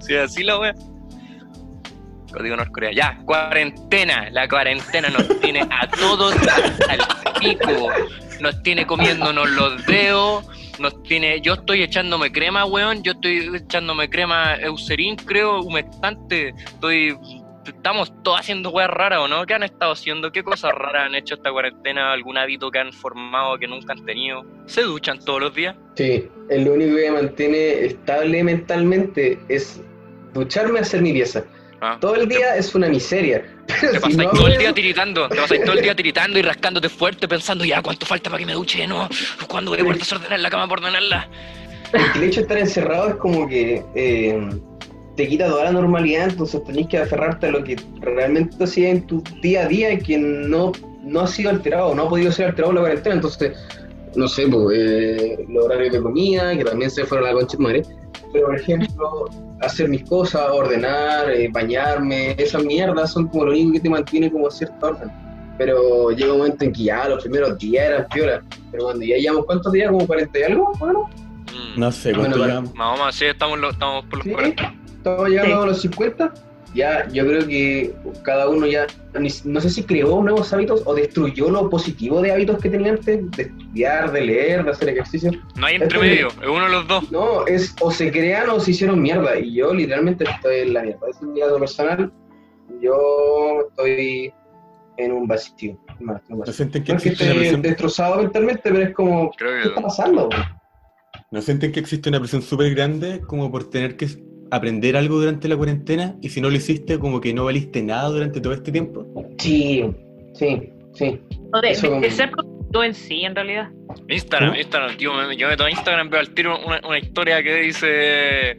[0.00, 0.74] si así la weá.
[2.32, 2.92] Código Norcorea.
[2.92, 4.30] Ya, cuarentena.
[4.30, 7.00] La cuarentena nos tiene a todos el
[7.40, 7.88] pico.
[8.40, 10.46] Nos tiene comiéndonos los dedos.
[10.78, 11.40] Nos tiene.
[11.40, 13.02] Yo estoy echándome crema, weón.
[13.02, 16.50] Yo estoy echándome crema Eucerin, creo, humectante.
[16.50, 17.16] Estoy
[17.68, 19.44] estamos todos haciendo weas raras, ¿o no?
[19.46, 20.32] ¿Qué han estado haciendo?
[20.32, 22.12] ¿Qué cosas raras han hecho esta cuarentena?
[22.12, 24.44] ¿Algún hábito que han formado que nunca han tenido?
[24.66, 25.76] ¿Se duchan todos los días?
[25.94, 29.82] Sí, es lo único que me mantiene estable mentalmente es
[30.32, 31.44] ducharme, hacer mi pieza.
[31.80, 31.96] Ah.
[32.00, 33.44] Todo el día es una miseria.
[33.80, 36.38] Pero Te si pasáis no todo el día tiritando, te pasáis todo el día tiritando
[36.38, 38.86] y rascándote fuerte pensando, ya, ¿cuánto falta para que me duche?
[38.86, 39.08] No,
[39.46, 41.28] ¿cuándo voy a poder desordenar la cama por ordenarla?
[41.92, 44.48] Porque el hecho de estar encerrado es como que eh,
[45.16, 49.06] te quita toda la normalidad, entonces tenés que aferrarte a lo que realmente hacías en
[49.06, 52.46] tu día a día y que no, no ha sido alterado, no ha podido ser
[52.46, 53.14] alterado en la cuarentena.
[53.16, 53.56] Entonces,
[54.16, 57.56] no sé, pues, eh, los horarios de comida, que también se fueron a la concha
[57.56, 57.82] de madre.
[58.32, 59.28] Pero, por ejemplo,
[59.60, 64.30] hacer mis cosas, ordenar, eh, bañarme, esas mierdas son como lo único que te mantiene
[64.30, 65.10] como cierto orden.
[65.56, 68.42] Pero llega un momento en que ya los primeros días eran piola.
[68.70, 71.08] Pero cuando ya llevamos cuántos días, como 40 y algo, bueno,
[71.50, 72.74] Mm, No sé Bueno, cuánto llevamos.
[72.74, 74.74] Más o menos, sí, estamos, lo- estamos por los Sí, 40.
[74.98, 75.62] estamos llegando Sí.
[75.62, 76.34] a los 50.
[76.74, 78.86] Ya, yo creo que cada uno ya,
[79.44, 83.30] no sé si creó nuevos hábitos o destruyó lo positivo de hábitos que tenía antes,
[83.32, 85.32] de estudiar, de leer, de hacer ejercicio.
[85.56, 87.10] No hay Esto entremedio, es uno de los dos.
[87.10, 89.38] No, es o se crean o se hicieron mierda.
[89.38, 91.00] Y yo literalmente estoy en la mierda.
[91.08, 92.12] Es mi lado personal.
[92.82, 94.32] Yo estoy
[94.98, 95.78] en un vacío.
[96.00, 96.52] No, estoy en un ¿No vacío.
[96.52, 97.62] sienten que No es que presión?
[97.62, 100.28] destrozado mentalmente, pero es como, ¿qué Creo está que pasando?
[101.30, 104.08] ¿No sienten que existe una presión súper grande como por tener que
[104.50, 108.08] aprender algo durante la cuarentena y si no lo hiciste como que no valiste nada
[108.08, 109.06] durante todo este tiempo?
[109.38, 109.84] Sí,
[110.34, 111.20] sí, sí.
[111.52, 113.70] O de, Eso ser productivo en sí, en realidad.
[114.08, 114.60] Instagram, ¿Cómo?
[114.60, 118.58] Instagram, tío, me- yo meto a Instagram, veo al tiro una, una historia que dice,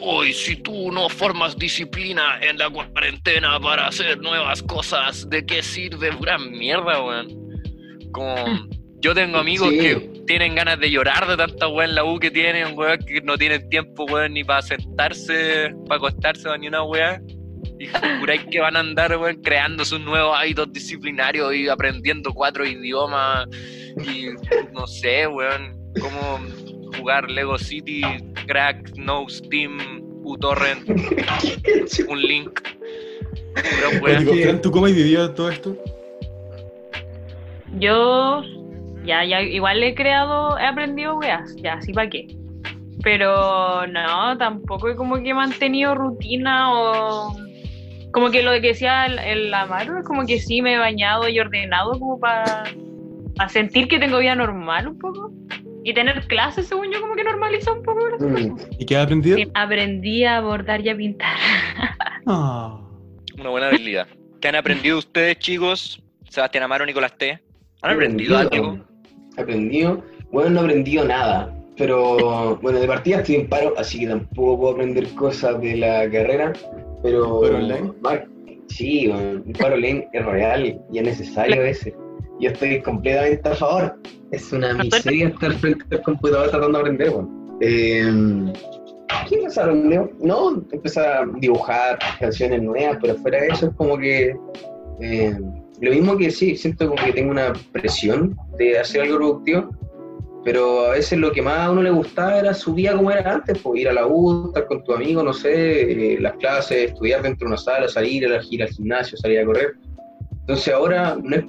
[0.00, 5.62] hoy si tú no formas disciplina en la cuarentena para hacer nuevas cosas, ¿de qué
[5.62, 6.12] sirve?
[6.12, 7.28] Pura mierda, weón.
[8.12, 8.34] Como,
[9.00, 9.78] yo tengo amigos Sí.
[9.78, 9.94] que
[10.26, 13.36] tienen ganas de llorar de tanta weón en la U que tienen, weón, que no
[13.36, 17.26] tienen tiempo, weón, ni para sentarse, para acostarse, ni una weón.
[17.78, 17.86] Y
[18.20, 23.46] juráis que van a andar, weón, creando sus nuevos hábitos disciplinarios y aprendiendo cuatro idiomas
[24.04, 24.26] y
[24.72, 26.38] no sé, weón, cómo
[26.98, 28.02] jugar Lego City,
[28.46, 29.78] Crack, No Steam,
[30.22, 30.88] uTorrent,
[32.08, 32.60] un link.
[34.04, 35.76] Pero, ¿tú cómo has vivido todo esto?
[37.78, 38.42] Yo
[39.04, 42.26] ya, ya igual he creado, he aprendido weas, ya, así para qué.
[43.02, 47.34] Pero no, tampoco he como que he mantenido rutina o
[48.12, 51.28] como que lo que decía el, el Amaro, es como que sí me he bañado
[51.28, 52.64] y ordenado como para
[53.48, 55.32] sentir que tengo vida normal un poco.
[55.82, 58.00] Y tener clases, según yo, como que normaliza un poco.
[58.10, 58.50] las Mm.
[58.50, 58.68] cosas.
[58.78, 59.36] ¿Y qué has aprendido?
[59.38, 61.36] Sí, aprendí a bordar y a pintar.
[62.26, 62.78] Ah.
[63.38, 64.06] una buena habilidad.
[64.42, 66.02] ¿Qué han aprendido ustedes, chicos?
[66.28, 67.40] Sebastián Amaro, Nicolás T.
[67.80, 68.78] ¿Han aprendido algo?
[69.36, 70.02] Aprendido.
[70.32, 71.54] Bueno, no he aprendido nada.
[71.76, 76.10] Pero bueno, de partida estoy en paro, así que tampoco puedo aprender cosas de la
[76.10, 76.52] carrera.
[77.02, 77.40] Pero.
[77.40, 77.92] ¿Paro online?
[78.00, 78.26] Mar-
[78.68, 81.92] Sí, bueno, un paro online es real y es necesario ese.
[82.38, 83.96] Yo estoy completamente a favor.
[84.30, 87.56] Es una miseria estar frente al computador tratando de aprender, bueno.
[87.60, 88.52] Eh,
[89.28, 90.10] ¿Qué empezar a aprender?
[90.20, 94.36] No, empezar a dibujar canciones nuevas, pero fuera de eso es como que.
[95.00, 95.36] eh,
[95.80, 99.70] lo mismo que sí, siento como que tengo una presión de hacer algo productivo,
[100.44, 103.32] pero a veces lo que más a uno le gustaba era su vida como era
[103.32, 106.90] antes, pues ir a la U, estar con tu amigo, no sé, eh, las clases,
[106.90, 109.72] estudiar dentro de una sala, salir, ir al, ir al gimnasio, salir a correr.
[110.40, 111.44] Entonces ahora no es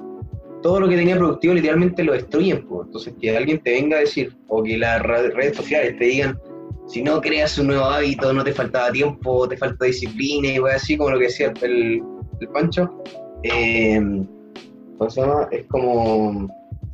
[0.61, 2.87] todo lo que tenía productivo literalmente lo destruyen, pues.
[2.87, 6.39] Entonces que alguien te venga a decir, o que las redes sociales te digan,
[6.87, 10.97] si no creas un nuevo hábito, no te faltaba tiempo, te falta disciplina y así
[10.97, 12.01] como lo que decía el,
[12.39, 12.89] el Pancho,
[13.43, 14.25] eh.
[15.51, 16.47] Es como,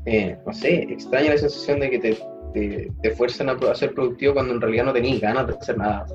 [0.06, 2.18] eh, no sé, extraña la sensación de que te,
[2.54, 5.78] te, te fuerzan a, a ser productivo cuando en realidad no tenías ganas de hacer
[5.78, 6.06] nada.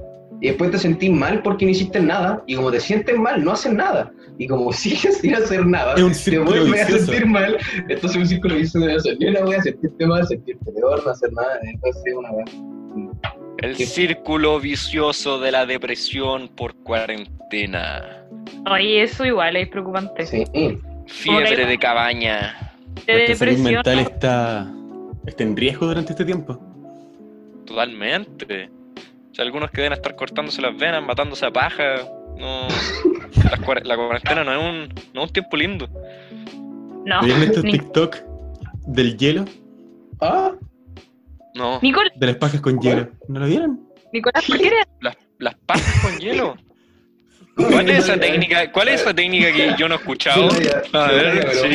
[0.41, 3.53] Y después te sentís mal porque no hiciste nada, y como te sientes mal, no
[3.53, 4.13] haces nada.
[4.39, 7.57] Y como sigues sin hacer nada, te vuelves a sentir mal.
[7.89, 11.33] Entonces un círculo vicioso de hacer ni una wea, sentirte mal, sentirte peor, no hacer
[11.33, 11.61] nada.
[11.63, 12.45] Entonces una wea.
[13.63, 18.25] El círculo vicioso de la depresión por cuarentena.
[18.71, 20.27] Oye, eso igual es preocupante.
[20.27, 20.45] Sí.
[21.07, 22.73] Fiebre de cabaña.
[23.07, 24.73] De Nuestra salud mental está,
[25.27, 26.59] está en riesgo durante este tiempo.
[27.67, 28.69] Totalmente.
[29.31, 31.97] O sea, algunos que deben estar cortándose las venas, matándose a paja.
[32.39, 32.67] No.
[33.45, 35.89] La, cuar- la cuarentena no es, un, no es un tiempo lindo.
[37.05, 37.23] No.
[37.23, 38.17] ¿Vieron estos Ni- TikTok
[38.87, 39.45] del hielo?
[40.21, 40.53] Ah,
[41.55, 41.79] No.
[41.83, 43.09] Nicolás, De las pajas con hielo.
[43.29, 43.89] ¿No lo vieron?
[44.13, 44.87] Nicolás, ¿por qué eres?
[45.01, 46.57] Las, las pajas con hielo.
[47.57, 48.73] ¿Cuál es esa técnica?
[48.73, 50.49] ¿Cuál es esa técnica que yo no he escuchado?
[50.95, 51.67] A ver, sí.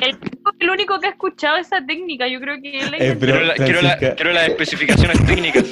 [0.00, 0.18] El,
[0.60, 3.82] el único que ha escuchado esa técnica, yo creo que él Es Quiero, la- quiero,
[3.82, 5.64] la- quiero las especificaciones técnicas.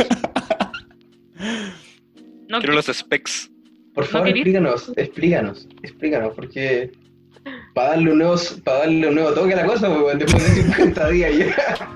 [2.48, 3.50] no, Quiero los specs.
[3.94, 4.40] Por favor, querís?
[4.42, 6.92] explícanos, explícanos, explícanos, porque
[7.74, 10.56] para darle un nuevo, para darle un nuevo toque a la cosa, pues, weón, después
[10.56, 11.88] de 50 días ya.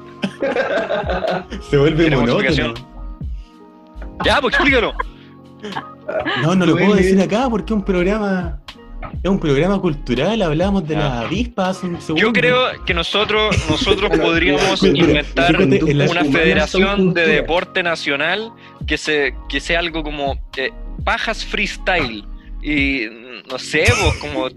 [1.70, 2.74] Se vuelve monótono.
[4.24, 4.92] Ya, pues explícalo.
[6.42, 8.58] No, no lo puedo decir acá porque es un programa.
[9.22, 11.00] Es un programa cultural, hablamos de Ya.
[11.00, 12.26] las avispas hace un segundo.
[12.26, 18.52] Yo creo que nosotros, nosotros podríamos inventar una federación de deporte nacional
[18.86, 20.72] que se que sea algo como eh,
[21.04, 22.24] pajas freestyle
[22.62, 23.02] y
[23.50, 24.48] no sé, pues como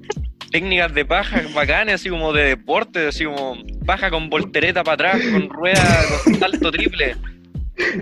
[0.55, 5.21] técnicas de pajas bacanas, así como de deporte, así como paja con voltereta para atrás,
[5.33, 5.83] con rueda,
[6.23, 7.17] con salto triple.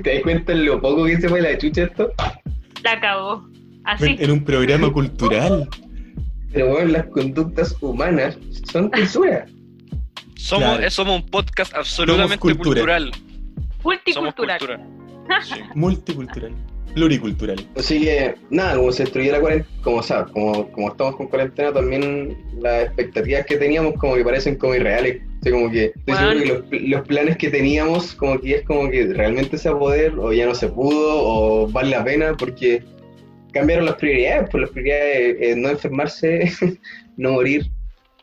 [0.04, 2.12] ¿Te das cuenta en lo poco que se fue la chucha esto?
[2.84, 3.50] La cagó.
[3.86, 4.18] Así.
[4.20, 5.68] En un programa cultural.
[6.52, 8.38] Pero bueno, las conductas humanas
[8.72, 9.48] son cultura.
[10.36, 10.84] Somos, Claro.
[10.84, 12.82] eh, somos un podcast absolutamente cultura.
[12.82, 13.12] cultural.
[13.12, 14.60] Somos Multicultural.
[14.60, 14.88] cultura.
[15.42, 15.56] Sí.
[15.74, 16.54] Multicultural.
[16.94, 17.68] Pluricultural.
[17.76, 21.74] Así que, nada, como se destruyó la cuarentena, como sabes, como, como estamos con cuarentena,
[21.74, 25.22] también las expectativas que teníamos como que parecen como irreales.
[25.40, 26.42] O sea, como que estoy Bueno.
[26.42, 29.80] que los, los planes que teníamos, como que es como que realmente se va a
[29.80, 32.84] poder, o ya no se pudo, o vale la pena, porque
[33.54, 36.52] cambiaron las prioridades, pues las prioridades es no enfermarse,
[37.18, 37.66] no morir.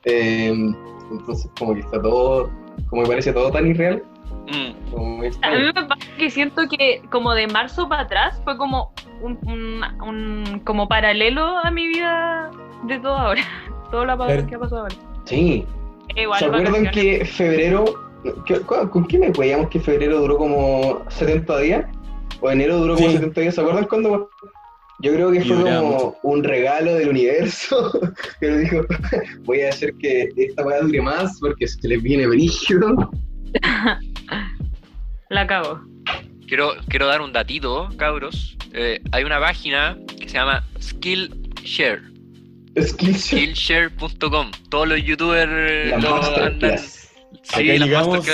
[0.04, 0.54] Eh,
[1.11, 2.50] entonces, como que está todo,
[2.88, 4.02] como que parece todo tan irreal.
[4.51, 4.90] Mm.
[4.90, 8.92] Como A mí me pasa que siento que como de marzo para atrás fue como
[9.22, 12.51] un, un- un- como paralelo a mi vida
[12.84, 13.42] de todo ahora.
[13.90, 14.46] Todo lo Claro.
[14.46, 14.94] que ha pasado ahora.
[15.24, 15.64] Sí,
[16.16, 17.84] Eh, Igual ¿Se acuerdan que febrero,
[18.66, 21.86] cu- ¿con qué me veíamos que febrero duró como 70 días?
[22.40, 23.14] ¿O enero duró como Sí.
[23.14, 23.55] 70 días?
[23.55, 24.28] ¿Se acuerdan cuándo?
[25.03, 26.14] Yo creo que fue como mucho.
[26.24, 27.90] un regalo del universo
[28.40, 28.82] que nos dijo,
[29.44, 33.11] voy a hacer que esta weá dure más porque se les viene brígido.
[35.31, 35.81] La cago.
[36.49, 38.57] Quiero, quiero dar un datito, cabros.
[38.72, 42.03] Eh, hay una página que se llama Skillshare.
[42.76, 43.55] Skillshare.
[43.55, 44.51] Skillshare.com.
[44.70, 46.76] Todos los youtubers lo andan.
[47.43, 48.26] Sí, Acá llegamos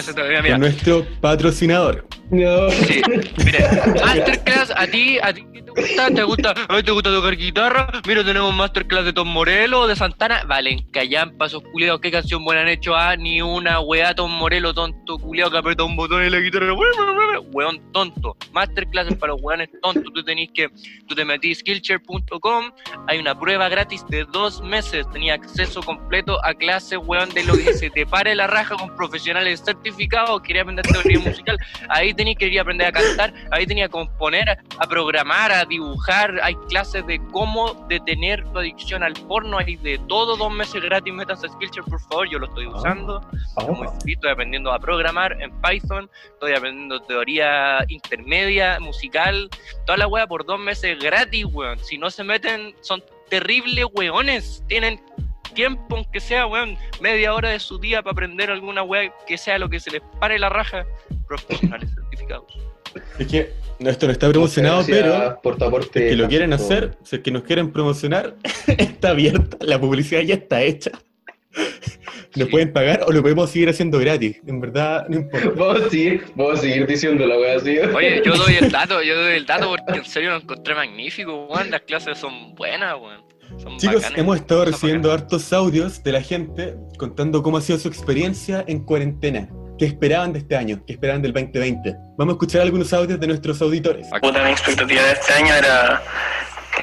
[0.42, 2.06] Mira, nuestro patrocinador.
[2.30, 2.70] No.
[2.70, 3.02] sí,
[3.44, 3.60] mire,
[4.04, 6.10] masterclass, a ti, a ti, ¿qué te gusta?
[6.10, 7.88] ¿Te gusta, ¿te gusta tocar guitarra?
[8.06, 10.42] Mira, tenemos masterclass de Tom Morello, de Santana.
[10.44, 12.00] Valen, callan, pasos culiados.
[12.00, 12.96] ¿Qué canción buena han hecho?
[12.96, 16.72] Ah, ni una, weá, Tom Morello, tonto culiado que aprieta un botón en la guitarra.
[17.52, 18.36] Weón tonto.
[18.52, 20.12] Masterclass para los weones tontos.
[20.12, 20.68] Tú tenés que,
[21.06, 22.72] tú te metís skillshare.com.
[23.06, 25.06] Hay una prueba gratis de dos meses.
[25.12, 28.85] Tenía acceso completo a clases, weón, de lo que se te pare la raja con
[28.90, 30.40] profesionales certificados.
[30.42, 31.58] Quería aprender teoría musical.
[31.88, 35.64] Ahí tenías que ir a aprender a cantar, ahí tenía que componer, a programar, a
[35.64, 36.38] dibujar.
[36.42, 39.58] Hay clases de cómo detener tu adicción al porno.
[39.58, 41.12] Hay de todo, dos meses gratis.
[41.12, 42.28] Métanse a Skillshare, por favor.
[42.28, 43.20] Yo lo estoy usando.
[43.54, 46.10] Como Oh, estoy aprendiendo a programar en Python.
[46.34, 49.48] Estoy aprendiendo teoría intermedia, musical.
[49.86, 51.78] Toda la wea por dos meses gratis, weón.
[51.78, 54.62] Si no se meten, son terribles weones.
[54.68, 55.00] Tienen
[55.56, 59.58] tiempo, aunque sea, weón, media hora de su día para aprender alguna wea que sea
[59.58, 60.86] lo que se les pare la raja.
[61.26, 62.44] Profesionales certificados.
[63.18, 63.50] Es que
[63.80, 65.40] no, esto no está promocionado, pero
[65.80, 68.36] es que lo quieren hacer, si es que nos quieren promocionar,
[68.68, 70.92] está abierta, la publicidad ya está hecha.
[72.36, 72.50] Nos Sí.
[72.50, 74.38] pueden pagar o lo podemos seguir haciendo gratis.
[74.46, 75.50] En verdad, no importa.
[75.56, 77.78] Vamos a seguir, vamos a seguir diciendo la weá así.
[77.78, 81.46] Oye, yo doy el dato, yo doy el dato porque en serio lo encontré magnífico,
[81.46, 81.70] weón.
[81.70, 83.24] Las clases son buenas, weón.
[83.58, 84.18] Son Chicos, bacanes.
[84.18, 85.32] hemos estado recibiendo bacanes.
[85.32, 89.48] hartos audios de la gente contando cómo ha sido su experiencia en cuarentena.
[89.78, 90.82] ¿Qué esperaban de este año?
[90.86, 91.94] ¿Qué esperaban del 2020?
[92.16, 94.08] Vamos a escuchar algunos audios de nuestros auditores.
[94.20, 96.02] Puta, mi expectativa de este año era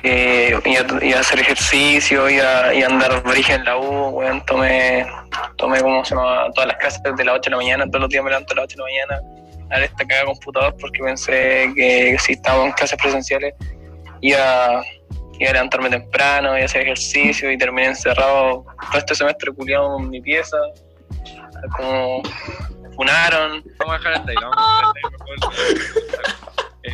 [0.01, 4.45] que iba, iba a hacer ejercicio, iba, iba a andar origen en la U, weón,
[4.45, 5.05] tomé,
[5.57, 6.51] tomé, ¿cómo se llama?
[6.53, 8.55] Todas las clases desde las 8 de la mañana, todos los días me levanto a
[8.57, 12.72] las 8 de la mañana a esta cagada computador porque pensé que si estábamos en
[12.74, 13.53] clases presenciales
[14.22, 14.84] iba,
[15.39, 19.99] iba a levantarme temprano, iba a hacer ejercicio y terminé encerrado todo este semestre culiado
[19.99, 20.57] en mi pieza,
[21.77, 22.21] como
[22.95, 26.42] funaron, Vamos a dejar hasta ahí, vamos a dejar hasta ahí, por favor.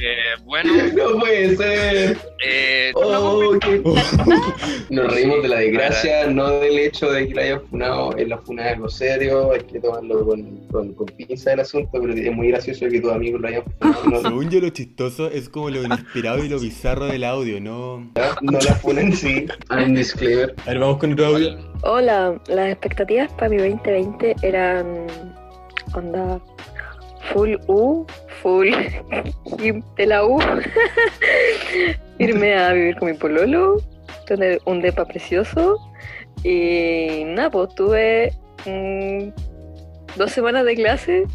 [0.01, 2.17] Eh, bueno, No puede ser.
[2.45, 3.95] eh, Oh, qué- Oh,
[4.89, 8.15] Nos reímos de la desgracia, no del hecho de que la hayan funado.
[8.17, 12.13] Es la funada algo serio, hay que tomarlo con, con, con pinza el asunto, pero
[12.13, 14.03] es muy gracioso que tus amigos lo hayan funado.
[14.09, 17.99] No, según yo, lo chistoso es como lo inesperado y lo bizarro del audio, ¿no?
[18.41, 19.45] no la funen, sí.
[19.69, 20.55] Un disclaimer.
[20.65, 21.57] A ver, vamos con otro audio.
[21.83, 25.07] Hola, las expectativas para mi 2020 eran
[25.93, 26.39] onda
[27.33, 28.05] full U,
[28.41, 28.69] full
[29.57, 30.39] gym de la U,
[32.19, 33.77] irme a vivir con mi pololo,
[34.25, 35.77] tener un depa precioso
[36.43, 38.33] y nada, pues tuve
[40.15, 41.25] dos semanas de clase,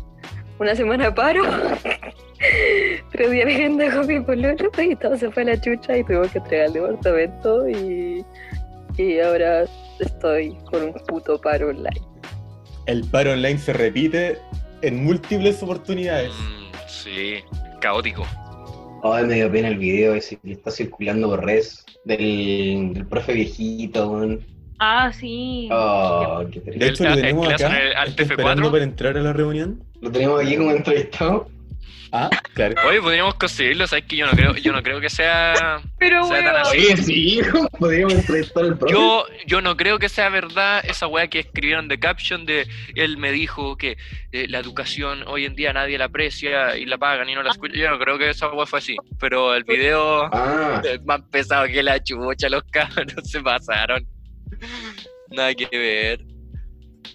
[0.58, 1.42] una semana paro
[3.12, 6.30] Tres días viviendo con mi pololo y todo se fue a la chucha y tuvimos
[6.30, 8.24] que entregar el departamento y,
[8.98, 9.64] y ahora
[9.98, 12.02] estoy con un puto paro online.
[12.86, 14.38] El paro online se repite
[14.86, 16.32] en múltiples oportunidades.
[16.32, 17.34] Mm, sí,
[17.80, 18.26] caótico.
[19.02, 23.34] Ay, me dio pena el video ese que está circulando por redes del, del profe
[23.34, 24.40] viejito, weón.
[24.78, 25.68] Ah, sí.
[25.70, 26.86] Oh, qué De terrible.
[26.88, 28.30] hecho, lo tenemos acá, en el- al está TF4.
[28.32, 29.82] esperando para entrar a la reunión.
[30.00, 31.48] Lo tenemos aquí como entrevistado.
[32.16, 32.76] Ah, claro.
[32.86, 35.82] Oye, podríamos conseguirlo, sabes que yo no creo, yo no creo que sea.
[35.98, 36.76] Pero, sea, tan así.
[36.78, 37.40] Oye, sí,
[37.76, 38.94] podríamos entrevistar al profe.
[38.94, 43.16] Yo, yo no creo que sea verdad esa weá que escribieron de caption de él
[43.16, 43.96] me dijo que
[44.30, 47.50] eh, la educación hoy en día nadie la aprecia y la pagan y no la
[47.50, 47.78] escuchan.
[47.78, 48.96] Yo no creo que esa weá fue así.
[49.18, 54.06] Pero el video Ah, es más pesado que la chucha, los cabros se pasaron.
[55.30, 56.33] Nada que ver.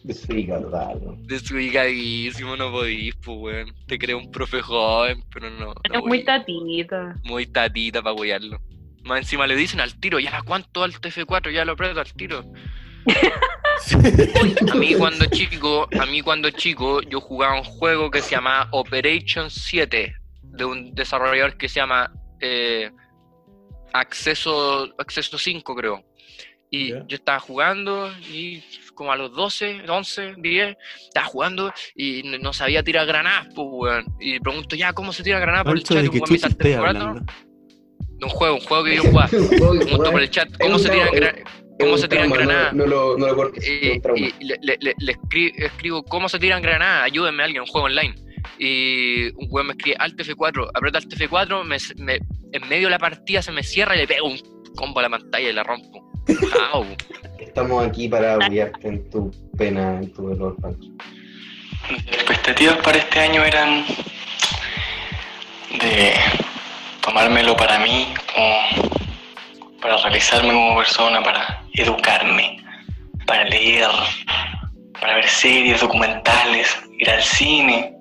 [0.03, 1.15] Total, ¿no?
[1.27, 3.75] Desubicadísimo, no podís, pues weón.
[3.87, 5.67] Te creo un profe joven, pero no.
[5.67, 6.25] no Es muy podís.
[6.25, 7.15] tatita.
[7.23, 8.59] muy tatita para apoyarlo.
[9.03, 11.51] Más encima le dicen al tiro, ya, ¿cuánto al TF4?
[11.51, 12.43] Ya lo aprieto al tiro.
[14.71, 18.67] A mí cuando chico, a mí cuando chico, yo jugaba un juego que se llama
[18.71, 22.91] Operation 7, de un desarrollador que se llama eh,
[23.93, 26.03] Acceso, Acceso 5, creo.
[26.69, 28.61] Y yo estaba jugando y
[28.99, 30.75] como a los 12, 11, 10,
[31.07, 34.05] estaba jugando y no- sabía tirar granadas, pues, weón.
[34.19, 35.97] Y pregunto, ya, ¿cómo se tira granadas por el chat?
[35.99, 36.99] ¿de Y un qué weón me dice, chucha estáis "Al TF4".
[36.99, 37.31] hablando?
[38.19, 39.29] de un juego, un juego que yo jugaba.
[39.29, 41.43] Pregunto por el chat, ¿cómo se tiran, trauma, gra-
[41.79, 42.73] cómo se tiran granadas?
[42.73, 46.27] No, no lo, no lo cortes, es Y, le, le- le- le escri- escribo, ¿cómo
[46.27, 47.05] se tiran granadas?
[47.05, 48.15] Ayúdenme alguien, un juego online.
[48.57, 52.19] Y un weón me escribe, Alt F4, aprieta Alt F4, me, me-
[52.51, 54.37] en medio de la partida se me cierra y le pego un
[54.75, 56.08] combo a la pantalla y la rompo.
[57.39, 60.89] Estamos aquí para apoyarte en tu pena, en tu dolor, Pancho.
[61.89, 63.85] Mis expectativas para este año eran
[65.79, 66.13] de
[67.01, 72.61] tomármelo para mí, como para realizarme como persona, para educarme,
[73.25, 73.89] para leer,
[74.99, 77.93] para ver series, documentales, ir al cine,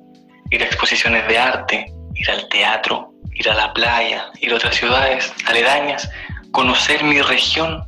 [0.50, 4.76] ir a exposiciones de arte, ir al teatro, ir a la playa, ir a otras
[4.76, 6.10] ciudades aledañas,
[6.52, 7.87] conocer mi región,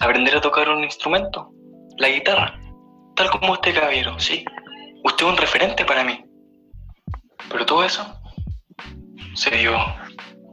[0.00, 1.50] aprender a tocar un instrumento,
[1.98, 2.58] la guitarra,
[3.16, 4.44] tal como este caballero, sí.
[5.04, 6.24] Usted es un referente para mí.
[7.50, 8.02] Pero todo eso
[9.34, 9.76] se vio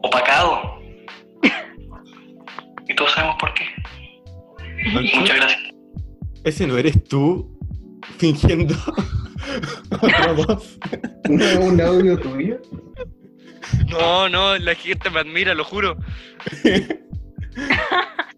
[0.04, 0.78] opacado.
[2.88, 3.66] Y todos sabemos por qué.
[5.16, 5.62] Muchas gracias.
[6.44, 7.58] Ese no eres tú
[8.18, 8.76] fingiendo
[10.02, 10.80] otra voz.
[11.30, 12.58] ¿No es un audio tuyo?
[13.90, 15.98] No, no, la gente me admira, lo juro.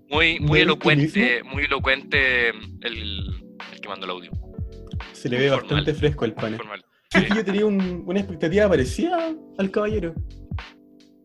[0.09, 4.31] Muy, ¿No muy elocuente, muy elocuente el, el que mandó el audio.
[5.13, 5.61] Se le ve Formal.
[5.67, 6.25] bastante fresco.
[6.25, 6.85] Formal.
[7.11, 10.13] Sí, yo tenía un- una expectativa parecida al caballero.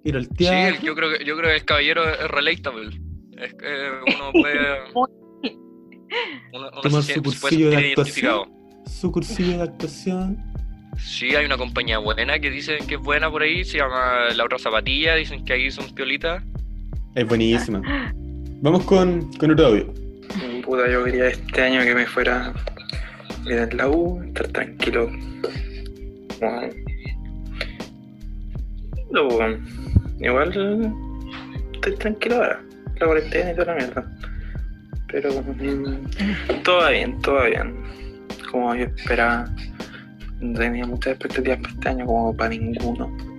[0.05, 0.77] Ir al Sí, teatro.
[0.77, 3.01] el- yo creo que yo creo que el caballero es relatable.
[3.39, 4.91] Es que uno puede.
[4.93, 8.53] Uno, uno Tomar se, su se cursillo de actuación.
[8.87, 10.39] Su cursillo de actuación.
[10.99, 14.45] Sí, hay una compañía buena que dicen que es buena por ahí, se llama La
[14.45, 16.43] Otra Zapatilla, dicen que ahí son piolitas.
[17.15, 17.83] Es buenísima.
[18.65, 19.93] Vamos con, con otro audio.
[20.65, 22.51] Puta, yo quería este año que me fuera
[23.45, 25.11] en la U, estar tranquilo.
[29.11, 29.39] Luego,
[30.19, 30.95] igual
[31.75, 32.63] estoy tranquilo ahora,
[33.01, 34.19] la cuarentena y toda la mierda.
[35.13, 37.77] Pero mm, todo bien, todo bien.
[38.51, 39.45] Como yo esperaba,
[40.41, 43.34] tenía muchas expectativas para este año, como para ninguno.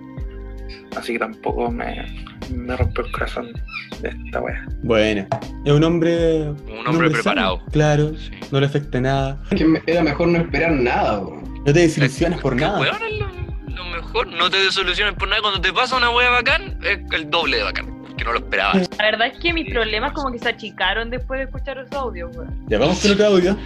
[0.96, 2.06] Así que tampoco me,
[2.54, 3.52] me rompió el corazón
[4.00, 4.64] de esta wea.
[4.82, 5.26] Bueno,
[5.64, 6.50] es un hombre.
[6.50, 7.58] Un hombre preparado.
[7.58, 8.30] sano, claro, Sí.
[8.50, 9.38] no le afecta nada.
[9.50, 11.42] Es que me- era mejor no esperar nada, bro.
[11.66, 12.80] No te desilusiones por nada.
[12.80, 15.42] weón, lo, lo mejor, no te desoluciones por nada.
[15.42, 18.88] Cuando te pasa una wea bacán, es el doble de bacán, que no lo esperabas.
[18.98, 22.34] La verdad es que mis problemas como que se achicaron después de escuchar esos audios,
[22.36, 22.64] weón.
[22.68, 23.56] Ya vamos con otro audio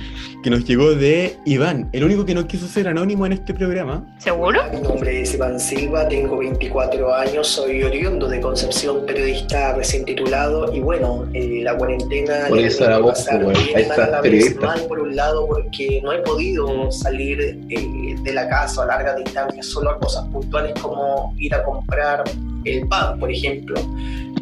[0.43, 4.05] que nos llegó de Iván, el único que no quiso ser anónimo en este programa.
[4.19, 4.61] ¿Seguro?
[4.73, 10.73] Mi nombre es Iván Silva, tengo 24 años, soy oriundo de Concepción, periodista recién titulado
[10.75, 12.59] y bueno, eh, la cuarentena Por
[13.03, 13.57] voz, güey.
[13.65, 14.67] bien Ahí está, periodista.
[14.67, 19.15] mal por un lado porque no he podido salir eh, de la casa a larga
[19.17, 22.25] distancia, solo a cosas puntuales como ir a comprar
[22.65, 23.81] el pan, por ejemplo,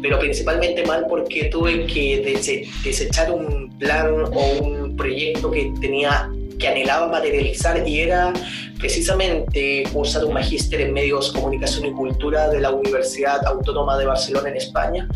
[0.01, 6.29] pero principalmente mal porque tuve que dese- desechar un plan o un proyecto que tenía
[6.57, 8.33] que anhelaba materializar y era
[8.77, 14.49] precisamente cursar un magíster en medios, comunicación y cultura de la Universidad Autónoma de Barcelona
[14.49, 15.07] en España.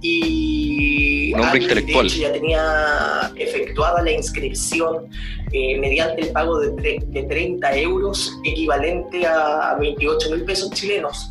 [0.00, 1.32] Y
[1.64, 2.06] intelectual.
[2.08, 5.08] de hecho, ya tenía efectuada la inscripción
[5.52, 11.30] eh, mediante el pago de, de 30 euros, equivalente a 28 mil pesos chilenos.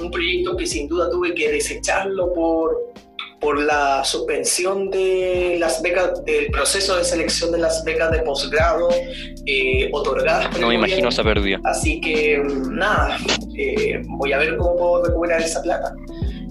[0.00, 2.92] Un proyecto que sin duda tuve que desecharlo por,
[3.40, 8.88] por la suspensión de las becas, del proceso de selección de las becas de posgrado
[9.46, 11.58] eh, otorgadas por No me imagino esa pérdida.
[11.64, 13.18] Así que mm, nada,
[13.56, 15.94] eh, voy a ver cómo puedo recuperar esa plata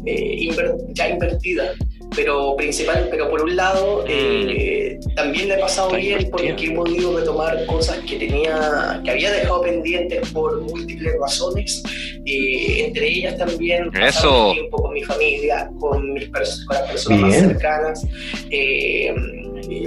[0.05, 0.49] eh,
[0.93, 1.73] ya invertida.
[2.15, 6.71] Pero principal, pero por un lado eh, también le he pasado Está bien porque he
[6.71, 11.83] podido retomar cosas que tenía, que había dejado pendientes por múltiples razones.
[12.25, 14.51] eh, entre ellas también Eso.
[14.53, 18.07] tiempo con mi familia, con mis pers- con las personas más cercanas.
[18.49, 19.13] eh,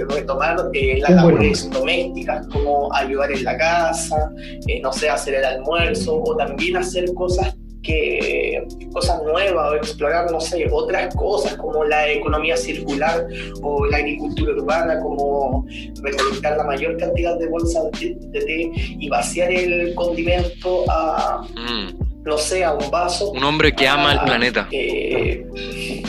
[0.09, 1.27] retomar eh, las bueno.
[1.37, 4.31] labores domésticas como ayudar en la casa,
[4.67, 8.63] eh, no sé, hacer el almuerzo o también hacer cosas que
[8.93, 13.27] cosas nuevas o explorar, no sé, otras cosas como la economía circular
[13.61, 15.65] o la agricultura urbana, como
[16.01, 22.23] recolectar la mayor cantidad de bolsas de, de té y vaciar el condimento a, Mm,
[22.23, 23.31] no sé, a un vaso.
[23.31, 24.67] Un hombre que ama el planeta.
[24.71, 25.45] eh,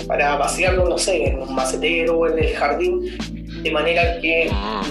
[0.06, 3.00] para vaciarlo, no sé, en un macetero o en el jardín,
[3.62, 4.82] de manera que, Ah.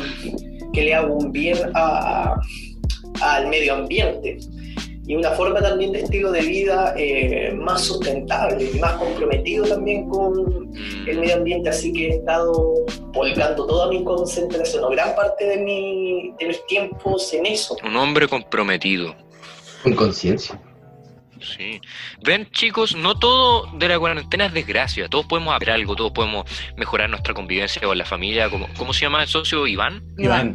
[0.73, 2.35] que le haga un bien a-
[3.21, 4.37] al medio ambiente.
[5.05, 10.07] Y una forma también de estilo de vida eh, más sustentable y más comprometido también
[10.07, 10.71] con
[11.05, 15.57] el medio ambiente, así que he estado volcando toda mi concentración o gran parte de,
[15.57, 17.75] mi, de mis tiempos en eso.
[17.83, 19.13] Un hombre comprometido.
[19.83, 20.59] Con conciencia.
[21.43, 21.81] Sí.
[22.23, 25.09] Ven, chicos, no todo de la cuarentena es desgracia.
[25.09, 26.45] Todos podemos hacer algo, todos podemos
[26.77, 28.49] mejorar nuestra convivencia con la familia.
[28.49, 30.03] ¿Cómo, cómo se llama el socio Iván?
[30.17, 30.53] Iván,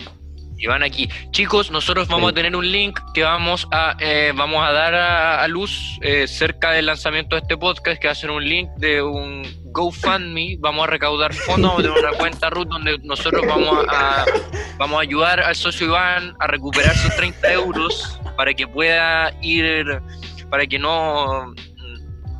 [0.58, 1.08] Iván aquí.
[1.30, 5.42] Chicos, nosotros vamos a tener un link que vamos a eh, vamos a dar a,
[5.42, 8.68] a luz eh, cerca del lanzamiento de este podcast, que va a ser un link
[8.76, 10.56] de un GoFundMe.
[10.58, 14.24] Vamos a recaudar fondos, vamos a tener una cuenta Ruth donde nosotros vamos a,
[14.78, 20.02] vamos a ayudar al socio Iván a recuperar sus 30 euros para que pueda ir,
[20.50, 21.54] para que no,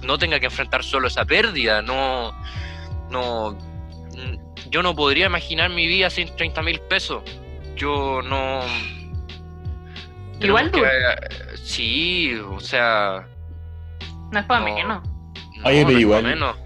[0.02, 1.82] no tenga que enfrentar solo esa pérdida.
[1.82, 2.32] No,
[3.10, 3.56] no,
[4.70, 7.22] yo no podría imaginar mi vida sin 30 mil pesos.
[7.78, 8.60] Yo no.
[10.40, 10.78] Igual tú.
[10.80, 13.26] que- Sí, o sea.
[14.32, 14.74] No es para No.
[14.74, 15.02] menos.
[15.58, 16.56] no, Oye, pero no igual- menos.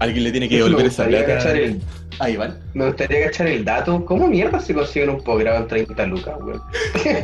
[0.00, 1.82] alguien le tiene que devolver esa gustaría plata cachar el-
[2.20, 2.58] a Iván.
[2.74, 4.04] Me gustaría cachar el dato.
[4.04, 6.60] ¿Cómo mierda se consiguen un posgrado en 30 lucas, weón?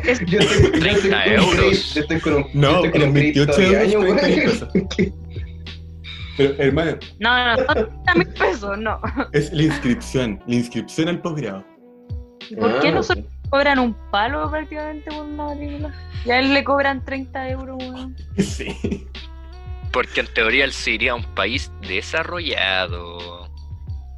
[0.04, 1.94] Es- Yo estoy, yo 30 estoy con un euros.
[1.94, 4.36] Yo estoy con un, yo No, estoy con un crédito 28 de año, euros, 30
[4.74, 4.88] weón.
[4.88, 5.12] pesos.
[6.36, 9.00] Pero, hermano, No, no, no, 30 mil pesos, no.
[9.32, 11.64] es la inscripción, la inscripción al posgrado.
[12.50, 15.94] ¿Y ¿Por qué Ah, nosotros cobran un palo prácticamente por una matrícula?
[16.24, 18.16] Y a él le cobran 30 euros, weón.
[18.38, 19.06] Sí.
[19.92, 23.48] Porque en teoría él se iría a un país desarrollado.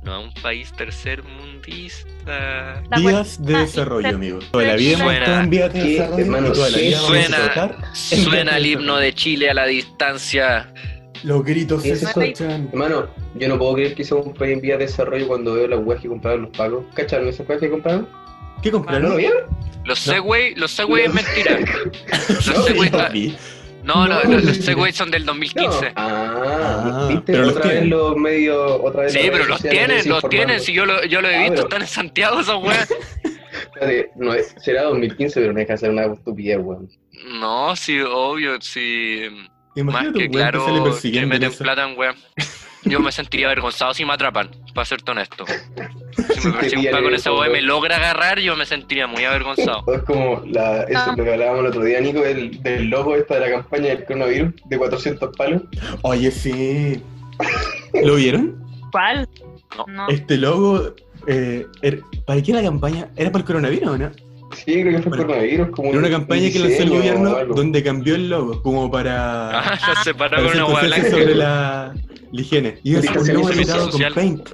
[0.02, 2.82] No a un país tercermundista.
[2.96, 4.38] Vías de cuenta- desarrollo, amigo.
[4.50, 6.78] Toda la vida hemos Suena- estado en vías de Sí, desarrollo hermano, y toda la
[6.78, 10.72] sí, vida vamos a suena- Suena el himno de Chile a la distancia.
[11.24, 12.68] Los gritos se escuchan.
[12.72, 15.66] Hermano, yo no puedo creer que sea un país en vía de desarrollo cuando veo
[15.68, 16.84] las weas que compraron los pagos.
[16.94, 18.08] ¿Cacharon esas weas que compraron?
[18.62, 19.16] ¿Qué ¿No lo compraron?
[19.16, 19.42] vieron?
[19.84, 20.12] Los No.
[20.12, 21.58] Segway, los Segway es mentira.
[22.28, 22.90] Los No, Segway,
[23.84, 24.56] no, no, No, los.
[24.58, 25.32] Segway son del No.
[25.32, 25.92] 2015.
[25.96, 27.32] Ah, Ah, ¿viste?
[27.32, 30.60] pero los otra vez los medios, otra vez Sí, pero los tienen, los tienen.
[30.60, 32.88] Si yo lo, yo lo he Ah, visto, pero- están en Santiago esos weas.
[33.74, 36.88] Espérate, No, será 2015, pero no deja de ser una estupidez, weón.
[37.40, 39.22] No, sí, obvio, sí.
[39.84, 40.64] Más Imagínate que weón que claro
[41.40, 41.64] que eso.
[41.64, 42.16] plata en weón.
[42.84, 45.44] Yo me sentiría avergonzado si me atrapan, para serte honesto.
[45.46, 47.66] Si me persigue un en esa y me weón.
[47.66, 49.82] logra agarrar, yo me sentiría muy avergonzado.
[49.92, 51.08] Es como la, eso Ah.
[51.10, 53.88] es lo que hablábamos el otro día, Nico, del, del logo esta de la campaña
[53.88, 55.62] del coronavirus de 400 palos.
[56.02, 57.02] Oye, sí.
[58.04, 58.56] ¿Lo vieron?
[58.92, 59.28] ¿Cuál?
[59.76, 59.84] No.
[59.88, 60.08] No.
[60.08, 60.94] Este logo,
[61.26, 63.08] eh, er- ¿para qué la campaña?
[63.16, 64.10] ¿Era para el coronavirus o no?
[64.56, 65.68] Sí, creo que fue Bueno, coronavirus.
[65.70, 69.58] Como Era una un campaña que lanzó el gobierno donde cambió el logo, como para,
[69.60, 71.10] Ah, ya se paró para con una blanca.
[71.10, 71.94] sobre la,
[72.32, 72.78] la higiene.
[72.82, 74.14] Y es un Distanciamiento logo editado con.
[74.14, 74.48] Paint.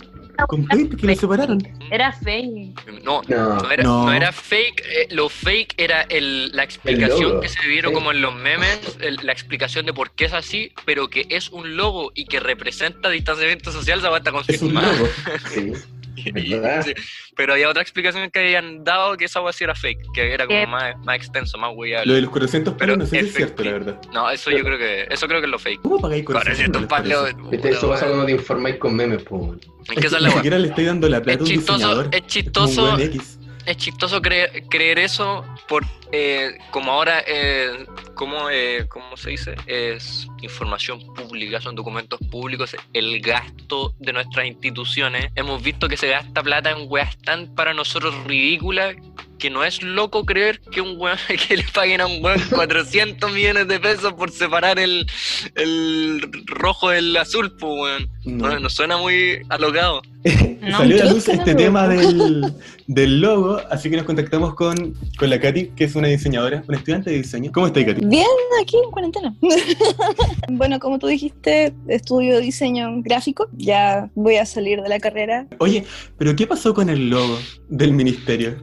[0.49, 1.59] Con Paint que lo separaron.
[1.93, 3.03] Era fake.
[3.05, 4.05] No, No, no era, No.
[4.07, 7.95] no era fake, eh, lo fake era el, la explicación que se vieron Sí.
[7.95, 11.51] como en los memes, el- la explicación de por qué es así, pero que es
[11.51, 15.09] un logo y que representa distanciamiento social, esa weá está Es un logo.
[15.55, 15.73] sí.
[17.37, 20.47] Pero había otra explicación que habían dado que esa weá sí era fake, que era
[20.47, 22.15] como más, más extenso, más Lo weyable.
[22.15, 24.01] de los 400 Pero palos no sé si es cierto, la verdad.
[24.13, 25.81] No, eso yo creo que, eso creo que es lo fake.
[25.83, 27.51] ¿Cómo pagáis 400 400 palos?
[27.51, 29.37] Viste, eso pasa cuando te informáis con memes, po.
[29.37, 29.61] weón.
[29.89, 31.49] Es que esa es Ni la siquiera le estoy dando la plata Es a un
[31.51, 33.25] chistoso, diseñador.
[33.67, 39.55] es chistoso creer, creer eso por eh, como ahora eh, como eh, cómo se dice
[39.67, 46.09] es información pública son documentos públicos el gasto de nuestras instituciones hemos visto que se
[46.09, 48.97] gasta plata en weas tan para nosotros ridículas
[49.45, 53.31] que no es loco creer que un weón que le paguen a un weón 400
[53.33, 55.07] millones de pesos por separar el,
[55.55, 58.09] el rojo del azul, pues weón.
[58.25, 58.71] No.
[58.71, 60.03] Suena muy alocado.
[60.65, 62.55] No, Salió a la luz este tema del,
[62.87, 66.79] del logo, así que nos contactamos con, con la Katy, que es una diseñadora, una
[66.79, 67.51] estudiante de diseño.
[67.53, 68.05] ¿Cómo estás, Katy?
[68.07, 68.27] Bien,
[68.61, 69.37] aquí en cuarentena.
[70.51, 73.49] bueno, como tú dijiste, estudio diseño gráfico.
[73.57, 75.47] Ya voy a salir de la carrera.
[75.59, 75.85] Oye,
[76.19, 77.39] pero ¿qué pasó con el logo
[77.69, 78.57] del ministerio?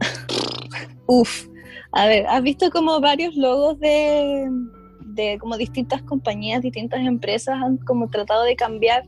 [1.06, 1.46] Uf.
[1.92, 4.48] A ver, ¿has visto como varios logos de,
[5.06, 9.04] de como distintas compañías, distintas empresas han como tratado de cambiar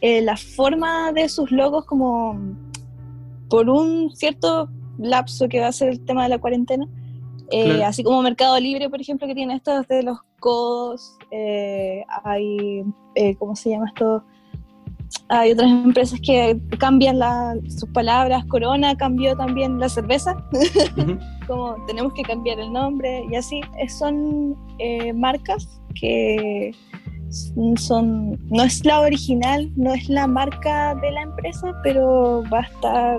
[0.00, 2.38] eh, la forma de sus logos como
[3.48, 6.86] por un cierto lapso que va a ser el tema de la cuarentena?
[7.50, 7.86] Eh, Claro.
[7.86, 12.84] Así como Mercado Libre, por ejemplo, que tiene estos de los codos, eh, hay,
[13.14, 14.24] eh, ¿cómo se llama esto?
[15.28, 20.34] Hay otras empresas que cambian la- sus palabras, Corona cambió también la cerveza,
[21.46, 26.72] como tenemos que cambiar el nombre y así, son eh, marcas que
[27.76, 32.62] son, no es la original, no es la marca de la empresa, pero va a
[32.62, 33.18] estar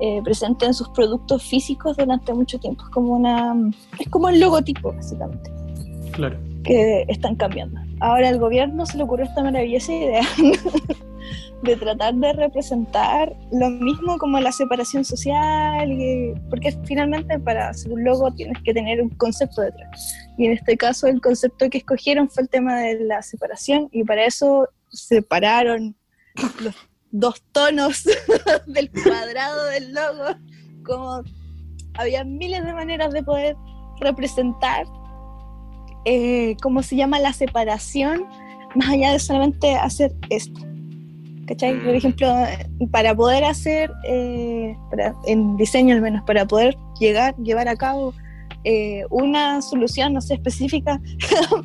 [0.00, 2.82] eh, presente en sus productos físicos durante mucho tiempo.
[2.84, 3.54] Es como una,
[3.98, 5.50] es como el logotipo, básicamente,
[6.12, 6.38] Claro.
[6.64, 7.80] que están cambiando.
[8.00, 10.22] Ahora al gobierno se le ocurrió esta maravillosa idea
[11.62, 17.92] de tratar de representar lo mismo como la separación social, y- porque finalmente para hacer
[17.92, 20.14] un logo tienes que tener un concepto detrás.
[20.38, 24.04] Y en este caso el concepto que escogieron fue el tema de la separación y
[24.04, 25.94] para eso separaron
[26.64, 26.74] los
[27.12, 28.04] dos tonos
[28.66, 30.36] del cuadrado del logo,
[30.84, 31.22] como
[31.94, 33.56] había miles de maneras de poder
[34.00, 34.86] representar
[36.04, 38.24] eh, cómo se llama la separación,
[38.74, 40.60] más allá de solamente hacer esto.
[41.46, 41.74] ¿Cachai?
[41.80, 41.96] Por Mm.
[41.96, 42.32] ejemplo,
[42.92, 48.14] para poder hacer, eh, para- en diseño al menos, para poder llegar, llevar a cabo
[48.64, 51.00] eh, una solución, no sé, específica,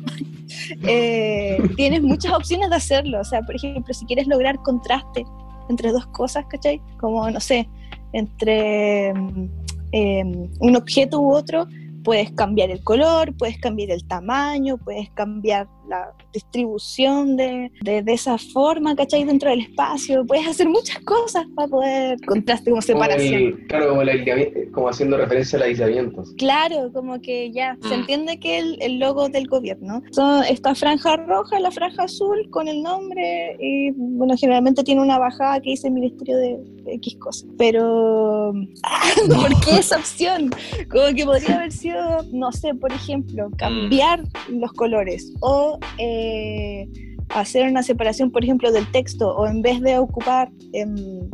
[0.86, 3.20] eh, tienes muchas opciones de hacerlo.
[3.20, 5.24] O sea, por ejemplo, si quieres lograr contraste
[5.68, 6.80] entre dos cosas, ¿cachai?
[6.98, 7.68] Como, no sé,
[8.12, 9.48] entre mm,
[9.92, 11.66] eh, un objeto u otro,
[12.02, 18.12] puedes cambiar el color, puedes cambiar el tamaño, puedes cambiar la distribución de, de, de
[18.12, 19.24] esa forma, ¿cachai?
[19.24, 23.34] Dentro del espacio, puedes hacer muchas cosas para poder contraste como Como separación.
[23.34, 26.22] el- claro, como, el aislamiento- como haciendo referencia al aislamiento.
[26.36, 28.00] Claro, como que ya se Mm.
[28.00, 32.68] entiende que el, el logo del gobierno son esta franja roja, la franja azul con
[32.68, 37.48] el nombre y bueno, generalmente tiene una bajada que dice Ministerio de X cosas.
[37.58, 38.52] Pero
[39.28, 40.50] ¿por qué esa opción?
[40.90, 46.88] Como que podría haber sido, no sé, por ejemplo, cambiar los colores o eh,
[47.30, 51.28] hacer una separación, por ejemplo, del texto o en vez de ocupar em,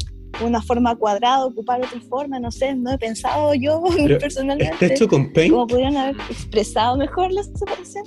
[0.44, 4.86] una forma cuadrada, ocupar otra forma, no sé, no he pensado yo Pero, personalmente ¿Está
[4.86, 5.52] hecho con paint?
[5.52, 8.04] cómo podrían haber expresado mejor la separación.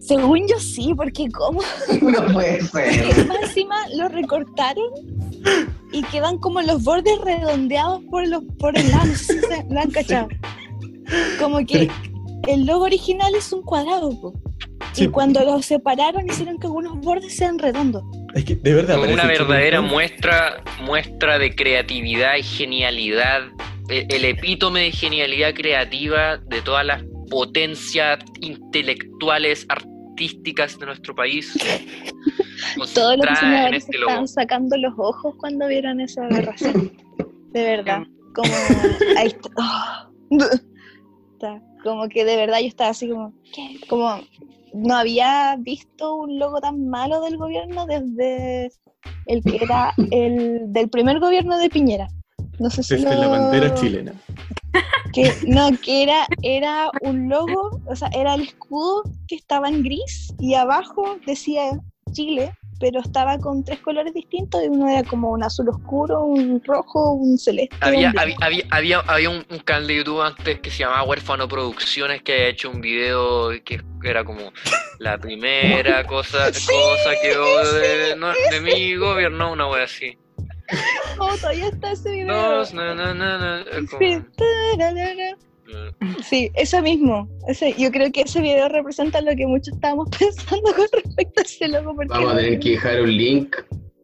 [0.00, 1.60] Según yo sí, porque como
[2.02, 3.28] No puede ser.
[3.42, 4.90] encima lo recortaron
[5.92, 9.64] y quedan como los bordes redondeados por los por el lado, no sé si se
[9.68, 10.28] lo han cachado.
[11.38, 11.90] Como que
[12.46, 14.32] el logo original es un cuadrado, po.
[14.98, 18.02] Sí, y cuando lo separaron hicieron que algunos bordes sean redondos.
[18.34, 23.42] Es que de verdad una verdadera muestra, muestra de creatividad y genialidad,
[23.88, 31.56] el epítome de genialidad creativa de todas las potencias intelectuales, artísticas de nuestro país.
[32.94, 36.92] Todos los diseñadores este estaban sacando los ojos cuando vieron esa aberración.
[37.52, 38.02] De verdad.
[38.34, 38.52] Como
[39.16, 39.50] ahí está.
[39.58, 40.10] Ah.
[41.32, 41.62] Está.
[41.84, 43.78] Como que de verdad yo estaba así como, ¿qué?
[43.88, 44.20] Como
[44.74, 48.70] no había visto un logo tan malo del gobierno desde
[49.26, 52.08] el que era el del primer gobierno de Piñera.
[52.58, 54.12] No sé si Desde la lo- bandera chilena.
[55.12, 59.82] que no, que era, era un logo, o sea, era el escudo que estaba en
[59.82, 61.78] gris y abajo decía
[62.12, 66.62] Chile, pero estaba con tres colores distintos y uno era como un azul oscuro, un
[66.64, 67.76] rojo, un celeste.
[67.80, 71.02] Había, un había, había, había, había un, un canal de YouTube antes que se llamaba
[71.04, 74.52] Huérfano Producciones que había hecho un video que era como
[74.98, 80.16] la primera cosa, cosa que hubo de, no, de mi gobierno, una wea así.
[81.18, 82.26] No, todavía está ese video.
[83.86, 84.22] Como- Sí,
[84.76, 85.36] tararara.
[86.22, 87.28] Sí, eso mismo.
[87.48, 91.42] Ese, yo creo que ese video representa lo que muchos estábamos pensando con respecto a
[91.42, 91.68] ese.
[91.84, 93.56] Porque Vamos a tener que dejar un link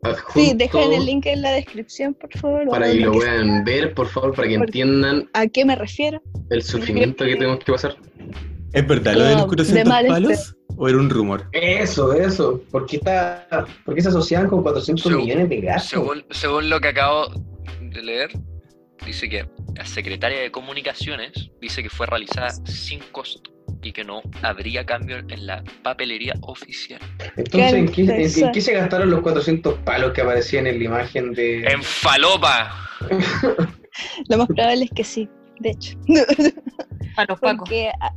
[0.03, 2.69] adjunto Sí, dejen el link en la descripción, por favor.
[2.69, 6.23] para que lo puedan ver, por favor, para que entiendan ¿A qué me refiero?
[6.51, 7.97] el sufrimiento que tenemos que pasar.
[8.73, 10.57] ¿Es verdad lo de los No, de 400 mal palos?
[10.77, 11.47] ¿O era un rumor?
[11.53, 12.61] Eso, eso.
[12.73, 13.47] ¿Por qué, está,
[13.85, 15.91] por qué se asocian con 400 Según- millones de gastos?
[15.91, 17.29] Según, según lo que acabo
[17.81, 18.31] de leer,
[19.05, 23.51] dice que la secretaria de Comunicaciones dice que fue realizada sin costo
[23.83, 27.01] y que no habría cambio en la papelería oficial.
[27.37, 28.53] Entonces, ¿en qué, en- en Interesante.
[28.53, 31.65] qué se gastaron los 400 palos que aparecían en la imagen de...
[31.65, 32.89] ¡En falopa!
[34.29, 35.29] Lo más probable es que sí,
[35.61, 35.97] de hecho.
[37.17, 37.59] A los pacos.
[37.61, 38.13] Porque, ah,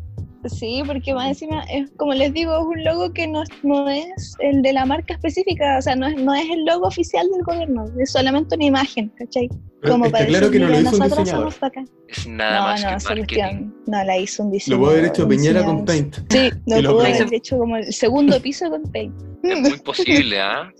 [0.45, 4.35] sí, porque más encima, es, como les digo, es un logo que no, no es
[4.39, 7.43] el de la marca específica, o sea, no es, no es el logo oficial del
[7.43, 9.49] gobierno, es solamente una imagen, ¿cachai?
[9.85, 11.51] Como está para claro que no lo "Mira, hizo un nosotros diseñador.
[11.53, 11.89] somos bacán".
[12.07, 13.25] Es nada No, más no, que marketing.
[13.38, 14.85] cuestión no la hizo un Lo diseñador.
[14.85, 15.85] puede haber hecho Peñera con.
[15.85, 16.15] Paint.
[16.31, 19.13] Sí, no lo pudo haber hecho como el segundo piso con Paint.
[19.43, 20.71] Es muy posible, ¿ah?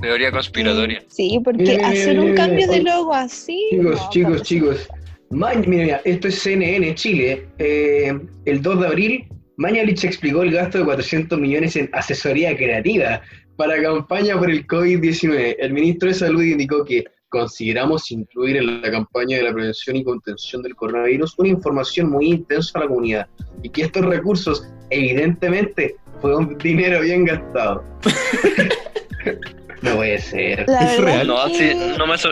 [0.00, 1.02] Teoría conspiratoria.
[1.08, 3.60] Sí, porque hacer un cambio de logo así.
[3.70, 4.88] Chicos, no, chicos, chicos.
[5.34, 7.48] Mira, mira, esto es CNN Chile.
[7.58, 9.24] Eh, el 2 de abril,
[9.56, 13.20] Mañalich explicó el gasto de 400 millones en asesoría creativa
[13.56, 15.56] para campaña por el COVID-19.
[15.58, 20.04] El ministro de Salud indicó que consideramos incluir en la campaña de la prevención y
[20.04, 23.26] contención del coronavirus una información muy intensa a la comunidad
[23.60, 27.82] y que estos recursos, evidentemente, fue un dinero bien gastado.
[29.84, 30.64] no puede ser.
[30.68, 31.26] La ¿Es verdad real?
[31.28, 32.30] No, que- sí, no me so-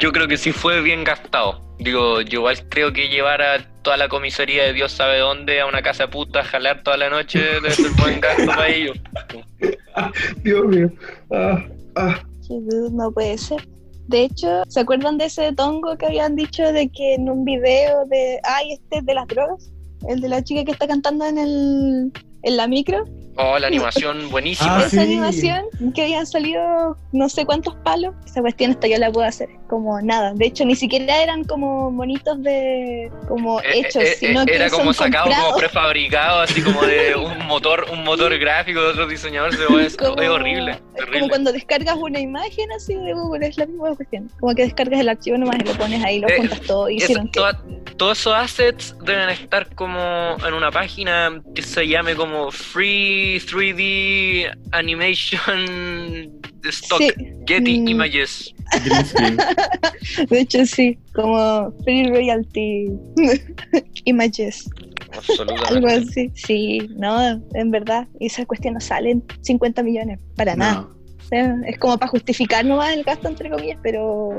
[0.00, 1.60] yo creo que sí fue bien gastado.
[1.78, 5.66] Digo, yo igual creo que llevar a toda la comisaría de Dios sabe dónde a
[5.66, 8.96] una casa puta a jalar toda la noche debe ser buen gasto para ellos.
[10.44, 10.90] Dios mío.
[11.32, 11.64] Ah,
[11.96, 12.20] ah.
[12.92, 13.66] No puede ser.
[14.08, 18.04] De hecho, ¿se acuerdan de ese tongo que habían dicho de que en un video
[18.06, 19.70] de, ay, este es de las drogas?
[20.08, 22.12] El de la chica que está cantando en el
[22.42, 23.04] en la micro.
[23.36, 24.78] Oh, la animación buenísima.
[24.78, 25.64] Ah, esa animación
[25.94, 28.14] que habían salido no sé cuántos palos.
[28.26, 29.48] Esa cuestión hasta yo la puedo hacer.
[29.72, 30.34] Como nada.
[30.34, 34.54] De hecho, ni siquiera eran como monitos de como Eh, hechos, eh, eh, sino que
[34.56, 35.58] era como son sacado como comprados.
[35.62, 39.54] prefabricado, así como de un motor, un motor gráfico de otro diseñador.
[39.54, 41.20] Se es, Como- es horrible, Es terrible.
[41.20, 44.30] como cuando descargas una imagen así de Google, es la misma cuestión.
[44.38, 46.96] Como que descargas el archivo nomás y lo pones ahí, lo Eh, juntas todo y
[46.96, 47.40] hicieron que.
[47.96, 54.50] todos esos assets deben estar como en una página que se llame como Free 3D
[54.72, 56.30] Animation
[56.70, 57.12] Stock Sí,
[57.46, 57.88] Getty Mm.
[57.88, 58.54] Images.
[60.30, 62.86] De hecho sí, como Free Royalty
[64.04, 64.68] Images,
[65.10, 65.92] algo Absolutamente.
[65.92, 66.30] así.
[66.34, 70.74] Sí, no, en verdad, esa cuestión no salen 50 millones, para nada.
[70.82, 71.02] No.
[71.28, 74.30] Sea, es como para justificar nomás el gasto, entre comillas, pero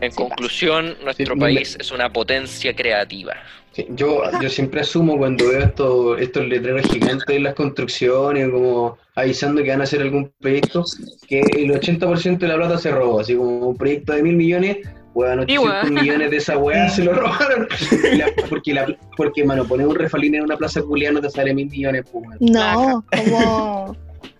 [0.00, 3.34] En Sí, conclusión, nuestro Sí, país es una potencia creativa.
[3.76, 8.96] Sí, yo, yo siempre asumo cuando veo estos, estos letreros gigantes en las construcciones, como
[9.14, 10.82] avisando que van a hacer algún proyecto,
[11.28, 14.78] que el 80% de la plata se robó, así como un proyecto de mil millones,
[15.12, 15.94] weón, 800 weón.
[15.94, 17.68] millones de esa weá se lo robaron.
[18.16, 21.52] La- porque, la, porque, mano, poner un refalín en una plaza culiada no te sale
[21.52, 23.94] mil millones, pues, no, como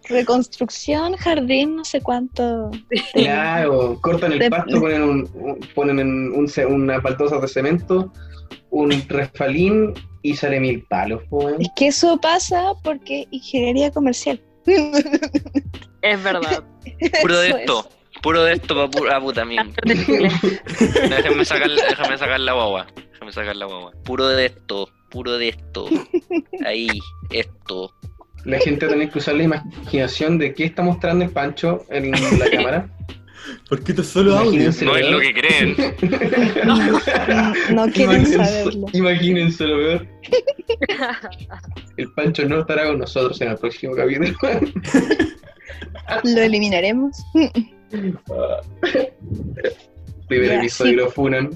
[0.09, 2.71] reconstrucción, jardín, no sé cuánto.
[3.13, 8.13] Claro, cortan el De- pasto, ponen, un, un- ponen en un, una baldosa de cemento,
[8.71, 11.63] un refalín y sale mil palos, pues, weón.
[11.63, 14.41] Es que eso pasa porque ingeniería comercial.
[16.03, 16.65] Es verdad.
[17.23, 17.89] Puro de esto.
[18.23, 19.67] Puro de esto para pura puta mía.
[19.85, 22.87] Déjame sacar, déjame sacar la guagua.
[23.13, 23.93] Déjame sacar la guagua.
[24.05, 24.89] Puro de esto.
[25.11, 25.89] Puro de esto.
[26.65, 26.89] Ahí.
[27.31, 27.93] Esto.
[28.45, 32.51] La gente tiene que usar la imaginación de qué está mostrando el Pancho en la
[32.53, 32.89] cámara.
[33.69, 34.71] Porque esto es solo audio.
[34.83, 35.77] No es lo que creen.
[37.75, 38.87] No quieren Imagínense, saberlo.
[38.93, 40.07] imagínense lo peor.
[41.97, 44.29] El Pancho no estará con nosotros en el próximo capítulo.
[46.25, 47.17] Lo eliminaremos.
[50.29, 50.97] Primer Ya, episodio sí.
[50.97, 51.51] lo funan.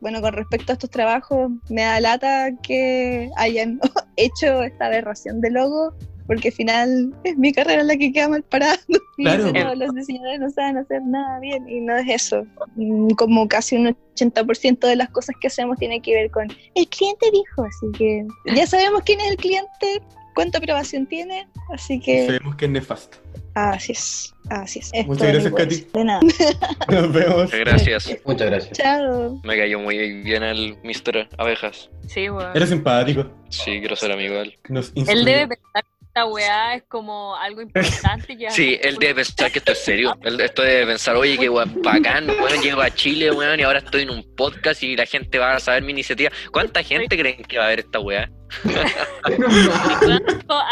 [0.00, 3.78] Bueno, con respecto a estos trabajos, me da lata que hayan
[4.16, 5.94] hecho esta aberración de logo,
[6.34, 8.78] porque al final es mi carrera la que queda mal parada.
[9.18, 9.52] Y Claro.
[9.52, 12.44] no, los diseñadores no saben hacer nada bien, y no es eso.
[12.76, 16.88] Mm, Como casi un 80% de las cosas que hacemos tiene que ver con el
[16.88, 18.24] cliente dijo, así que
[18.56, 20.02] ya sabemos quién es el cliente,
[20.34, 23.18] cuánta aprobación tiene, así que Sabemos que es nefasto.
[23.54, 24.90] así es, así es.
[24.94, 25.86] Es Muchas gracias, Katy.
[25.92, 26.20] De nada.
[26.88, 27.50] Nos vemos.
[27.52, 28.16] Gracias.
[28.24, 28.78] Muchas gracias.
[28.78, 29.40] Chao.
[29.44, 31.28] Me cayó muy bien el Mr.
[31.36, 31.90] Abejas.
[32.08, 32.50] Sí, weón.
[32.56, 33.26] Era simpático.
[33.50, 34.58] Sí, quiero ser amigo de él.
[34.70, 35.84] Nos Él debe pensar
[36.14, 40.14] esta weá es como algo importante que Sí, él debe pensar que esto es serio.
[40.22, 43.78] Él, esto debe pensar, oye, qué weón, bacán, weón, llego a Chile, weón, y ahora
[43.78, 46.30] estoy en un podcast y la gente va a saber mi iniciativa.
[46.52, 48.30] ¿Cuánta gente creen que va a ver esta weá?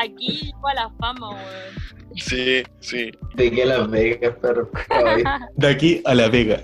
[0.03, 1.41] Aquí llegó a la fama, weón.
[2.17, 3.11] Sí, sí.
[3.35, 4.71] De que a Las Vegas, perro.
[5.55, 6.61] De aquí a La Vega.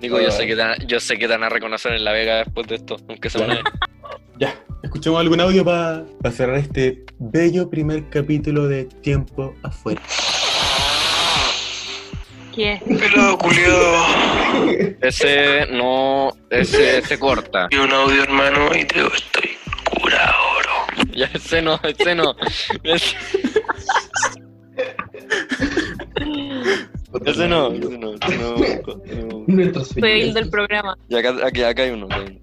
[0.00, 2.12] Digo, yo sé que te, van- yo sé que te van a reconocer en La
[2.12, 3.64] Vega después de esto, aunque sea una vez.
[4.38, 4.54] Ya,
[4.92, 10.02] escuchemos algún audio para cerrar este bello primer capítulo de Tiempo Afuera.
[12.54, 12.78] ¿Qué?
[12.84, 14.04] Hello, culiado.
[15.00, 17.68] Ese no, ese se corta.
[17.70, 19.52] Y un audio, hermano, y te digo, estoy
[19.98, 21.06] curado, bro.
[21.14, 22.36] Ya, ese no, ese no.
[22.82, 23.16] Ese,
[27.24, 28.56] ese no, ese no, ese no,
[29.24, 29.44] no.
[29.46, 29.84] Nuestro
[30.34, 30.98] del programa.
[31.08, 32.08] Y acá, aquí, acá hay uno.
[32.08, 32.40] acá hay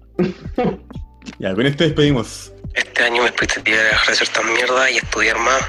[0.56, 0.99] uno.
[1.38, 2.52] Ya, con esto despedimos.
[2.74, 5.62] Este año mi expectativa era dejar de hacer tan mierda y estudiar más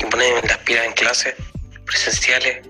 [0.00, 1.34] y ponerme las pilas en clases
[1.84, 2.66] presenciales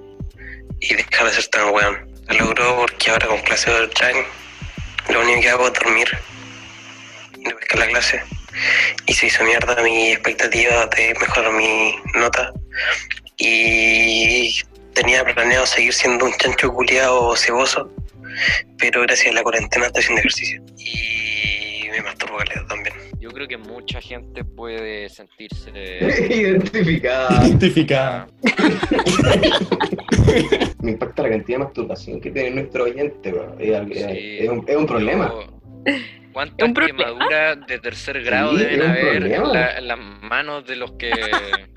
[0.81, 2.07] y dejar de ser tan weón.
[2.29, 4.27] Lo logró porque ahora con clases online
[5.09, 6.19] lo único que hago es dormir
[7.39, 8.23] no pescar la clase.
[9.07, 12.53] Y se hizo mierda mi expectativa de mejorar mi nota
[13.39, 14.59] y
[14.95, 17.91] tenía planeado seguir siendo un chancho culiado ceboso,
[18.79, 20.63] pero gracias a la cuarentena estoy haciendo ejercicio
[21.99, 22.95] me masturbo caleta también.
[23.21, 25.71] Yo creo que mucha gente puede sentirse.
[26.31, 27.47] Identificada.
[27.47, 28.27] Identificada.
[30.83, 33.57] Me impacta la cantidad de masturbación que tiene nuestro oyente, bro.
[33.59, 34.37] Es, Sí.
[34.41, 35.29] es un, es un problema.
[35.29, 35.47] Yo-
[36.33, 36.99] ¿Cuántas ¿Es un problema?
[37.05, 41.11] quemaduras de tercer grado Sí, deben haber en, la- en las manos de los que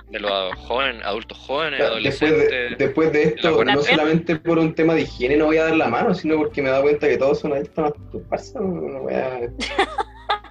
[0.09, 2.77] de los jóvenes, adultos jóvenes, Después de, adolescentes?
[2.77, 5.87] después de esto, no solamente por un tema de higiene no voy a dar la
[5.87, 8.59] mano, sino porque me he dado cuenta que todos son adictos a masturbarse.
[8.59, 9.39] No voy a...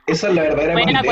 [0.09, 1.03] Esa es la verdadera pandemia,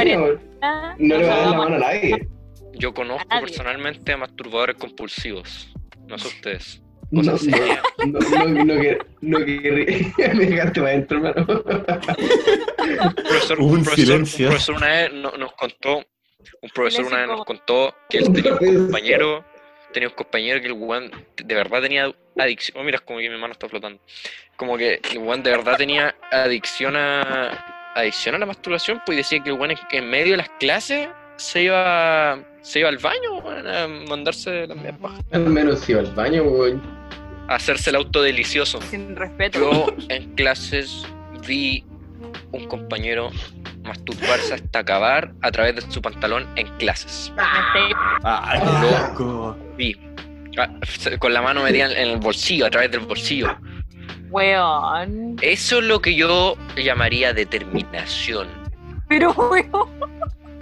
[0.98, 2.28] No le voy a dar la no, mano a nadie.
[2.74, 5.68] Yo conozco personalmente a masturbadores compulsivos.
[6.08, 6.82] No sé ustedes.
[7.10, 11.46] No, no, no, no, no, que- no querré- me dejaste para adentro, hermano.
[11.46, 14.46] Un profesor, Hubo un un profesor- silencio.
[14.46, 18.32] un profesor una vez no- nos contó, un profesor una vez nos contó que él
[18.32, 19.44] tenía un compañero,
[19.92, 21.10] tenía un compañero que el weón
[21.44, 22.78] de verdad tenía adicción.
[22.80, 24.00] Oh, mira, es como que mi mano está flotando.
[24.56, 29.18] Como que el weón de verdad tenía adicción a adicción a la masturbación, pues y
[29.18, 32.98] decía que el weón en, en medio de las clases se iba se iba al
[32.98, 36.74] baño weón, a mandarse la media paja, Al menos iba al baño, güey.
[37.48, 38.80] a hacerse el auto delicioso.
[38.82, 39.58] Sin respeto.
[39.60, 41.04] Yo en clases
[41.46, 41.84] vi
[42.52, 43.30] un compañero
[43.84, 47.32] masturbarse hasta acabar a través de su pantalón en clases.
[47.36, 48.80] Me estoy- ¡Ay, Ah.
[48.88, 49.56] qué asco!
[49.76, 49.96] Vi.
[50.58, 50.68] Ah,
[51.20, 53.56] Con la mano metida en el bolsillo, a través del bolsillo.
[54.30, 55.36] Weón.
[55.42, 58.48] Eso es lo que yo llamaría determinación.
[59.08, 59.88] Pero weón.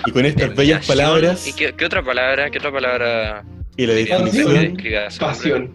[0.07, 2.51] Y con estas bellas palabras ¿Y qué, qué otra palabra?
[2.51, 3.43] ¿Qué otra palabra
[3.77, 4.77] y la definición?
[5.19, 5.71] Pasión.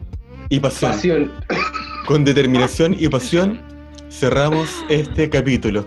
[0.49, 1.31] y pasión, Pasión.
[2.05, 3.59] con determinación y pasión,
[4.11, 5.85] cerramos este capítulo.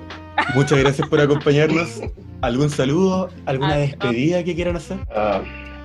[0.54, 2.00] Muchas gracias por acompañarnos.
[2.42, 3.30] ¿Algún saludo?
[3.46, 3.90] ¿Alguna Adiós.
[3.90, 4.98] despedida que quieran hacer?
[5.14, 5.40] Ah,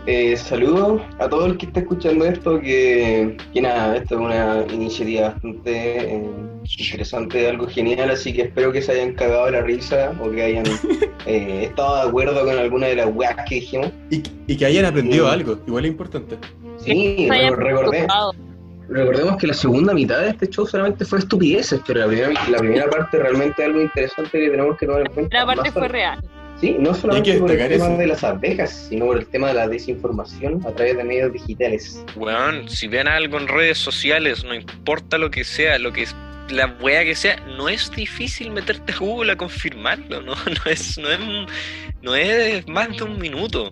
[0.08, 4.66] eh, saludos a todo el que está escuchando esto, que, que nada, esto es una
[4.74, 6.30] iniciativa bastante eh,
[6.80, 10.66] interesante, algo genial, así que espero que se hayan cagado la risa o que hayan
[11.26, 13.92] eh, estado de acuerdo con alguna de las weas que dijimos.
[14.10, 15.30] Y, y que hayan aprendido Mm.
[15.30, 16.38] algo, igual es importante.
[16.78, 18.08] Sí, recordé,
[18.88, 22.58] recordemos que la segunda mitad de este show solamente fue estupideces, pero la primera, la
[22.60, 25.38] primera parte realmente es algo interesante que tenemos que tomar en cuenta.
[25.40, 26.20] La parte fue real.
[26.60, 27.98] Sí, no solamente que por el tema eso.
[27.98, 32.04] de las abejas, sino por el tema de la desinformación a través de medios digitales.
[32.16, 36.16] Weón, si ven algo en redes sociales, no importa lo que sea, lo que es
[36.50, 40.98] la wea que sea, no es difícil meterte a Google a confirmarlo, no, no es,
[40.98, 41.20] no es,
[42.02, 43.70] no es más de un minuto.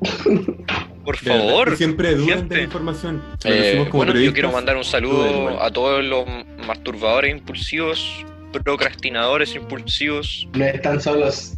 [1.03, 1.77] Por verdad, favor.
[1.77, 3.21] siempre dudan de la información.
[3.43, 6.25] Eh, bueno, yo quiero mandar un saludo a todos los
[6.65, 10.47] masturbadores impulsivos, procrastinadores impulsivos.
[10.53, 11.53] No están solos.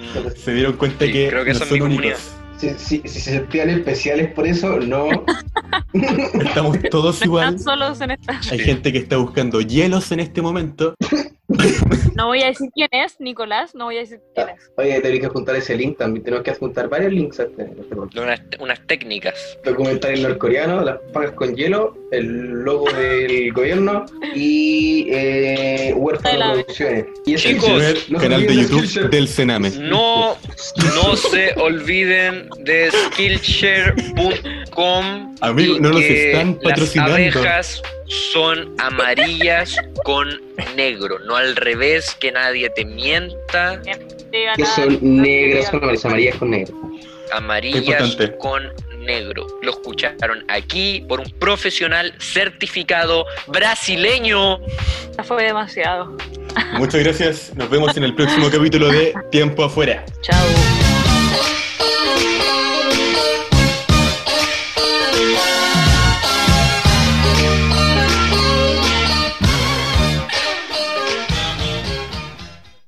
[0.00, 2.30] Mm, Se dieron cuenta Sí, que creo que no son mi únicos.
[2.58, 5.08] Si, si- si se sentían especiales por eso, no.
[5.92, 7.54] Estamos todos No igual.
[7.56, 8.38] están solos en esta.
[8.50, 8.64] Hay Sí.
[8.64, 10.94] gente que está buscando hielos en este momento.
[12.14, 13.74] No voy a decir quién es, Nicolás.
[13.74, 14.70] No voy a decir quién es.
[14.76, 16.22] Oye, tenemos que juntar ese link también.
[16.24, 19.58] Tenemos que juntar varios links a este, a este unas, unas técnicas.
[19.64, 26.52] Documental norcoreano, las pagas con hielo, el logo del gobierno y eh, Huérfano Hola.
[26.52, 27.06] Producciones.
[27.26, 29.08] Y Chicos, se canal de olviden YouTube Skillshare.
[29.08, 29.70] del Sename.
[29.70, 30.36] No,
[30.94, 35.36] no se olviden de Skillshare.com.
[35.40, 37.18] Amigo, y no nos están patrocinando.
[37.18, 40.28] Las abejas son amarillas con
[40.76, 43.80] negro, no al revés, que nadie te mienta.
[43.82, 46.76] Que son negras con amarillas, amarillas con negro.
[47.32, 49.46] Amarillas con negro.
[49.62, 54.58] Lo escucharon aquí por un profesional certificado brasileño.
[55.16, 56.16] Ya fue demasiado.
[56.74, 57.52] Muchas gracias.
[57.56, 60.04] Nos vemos en el próximo capítulo de Tiempo Afuera.
[60.22, 60.79] Chao.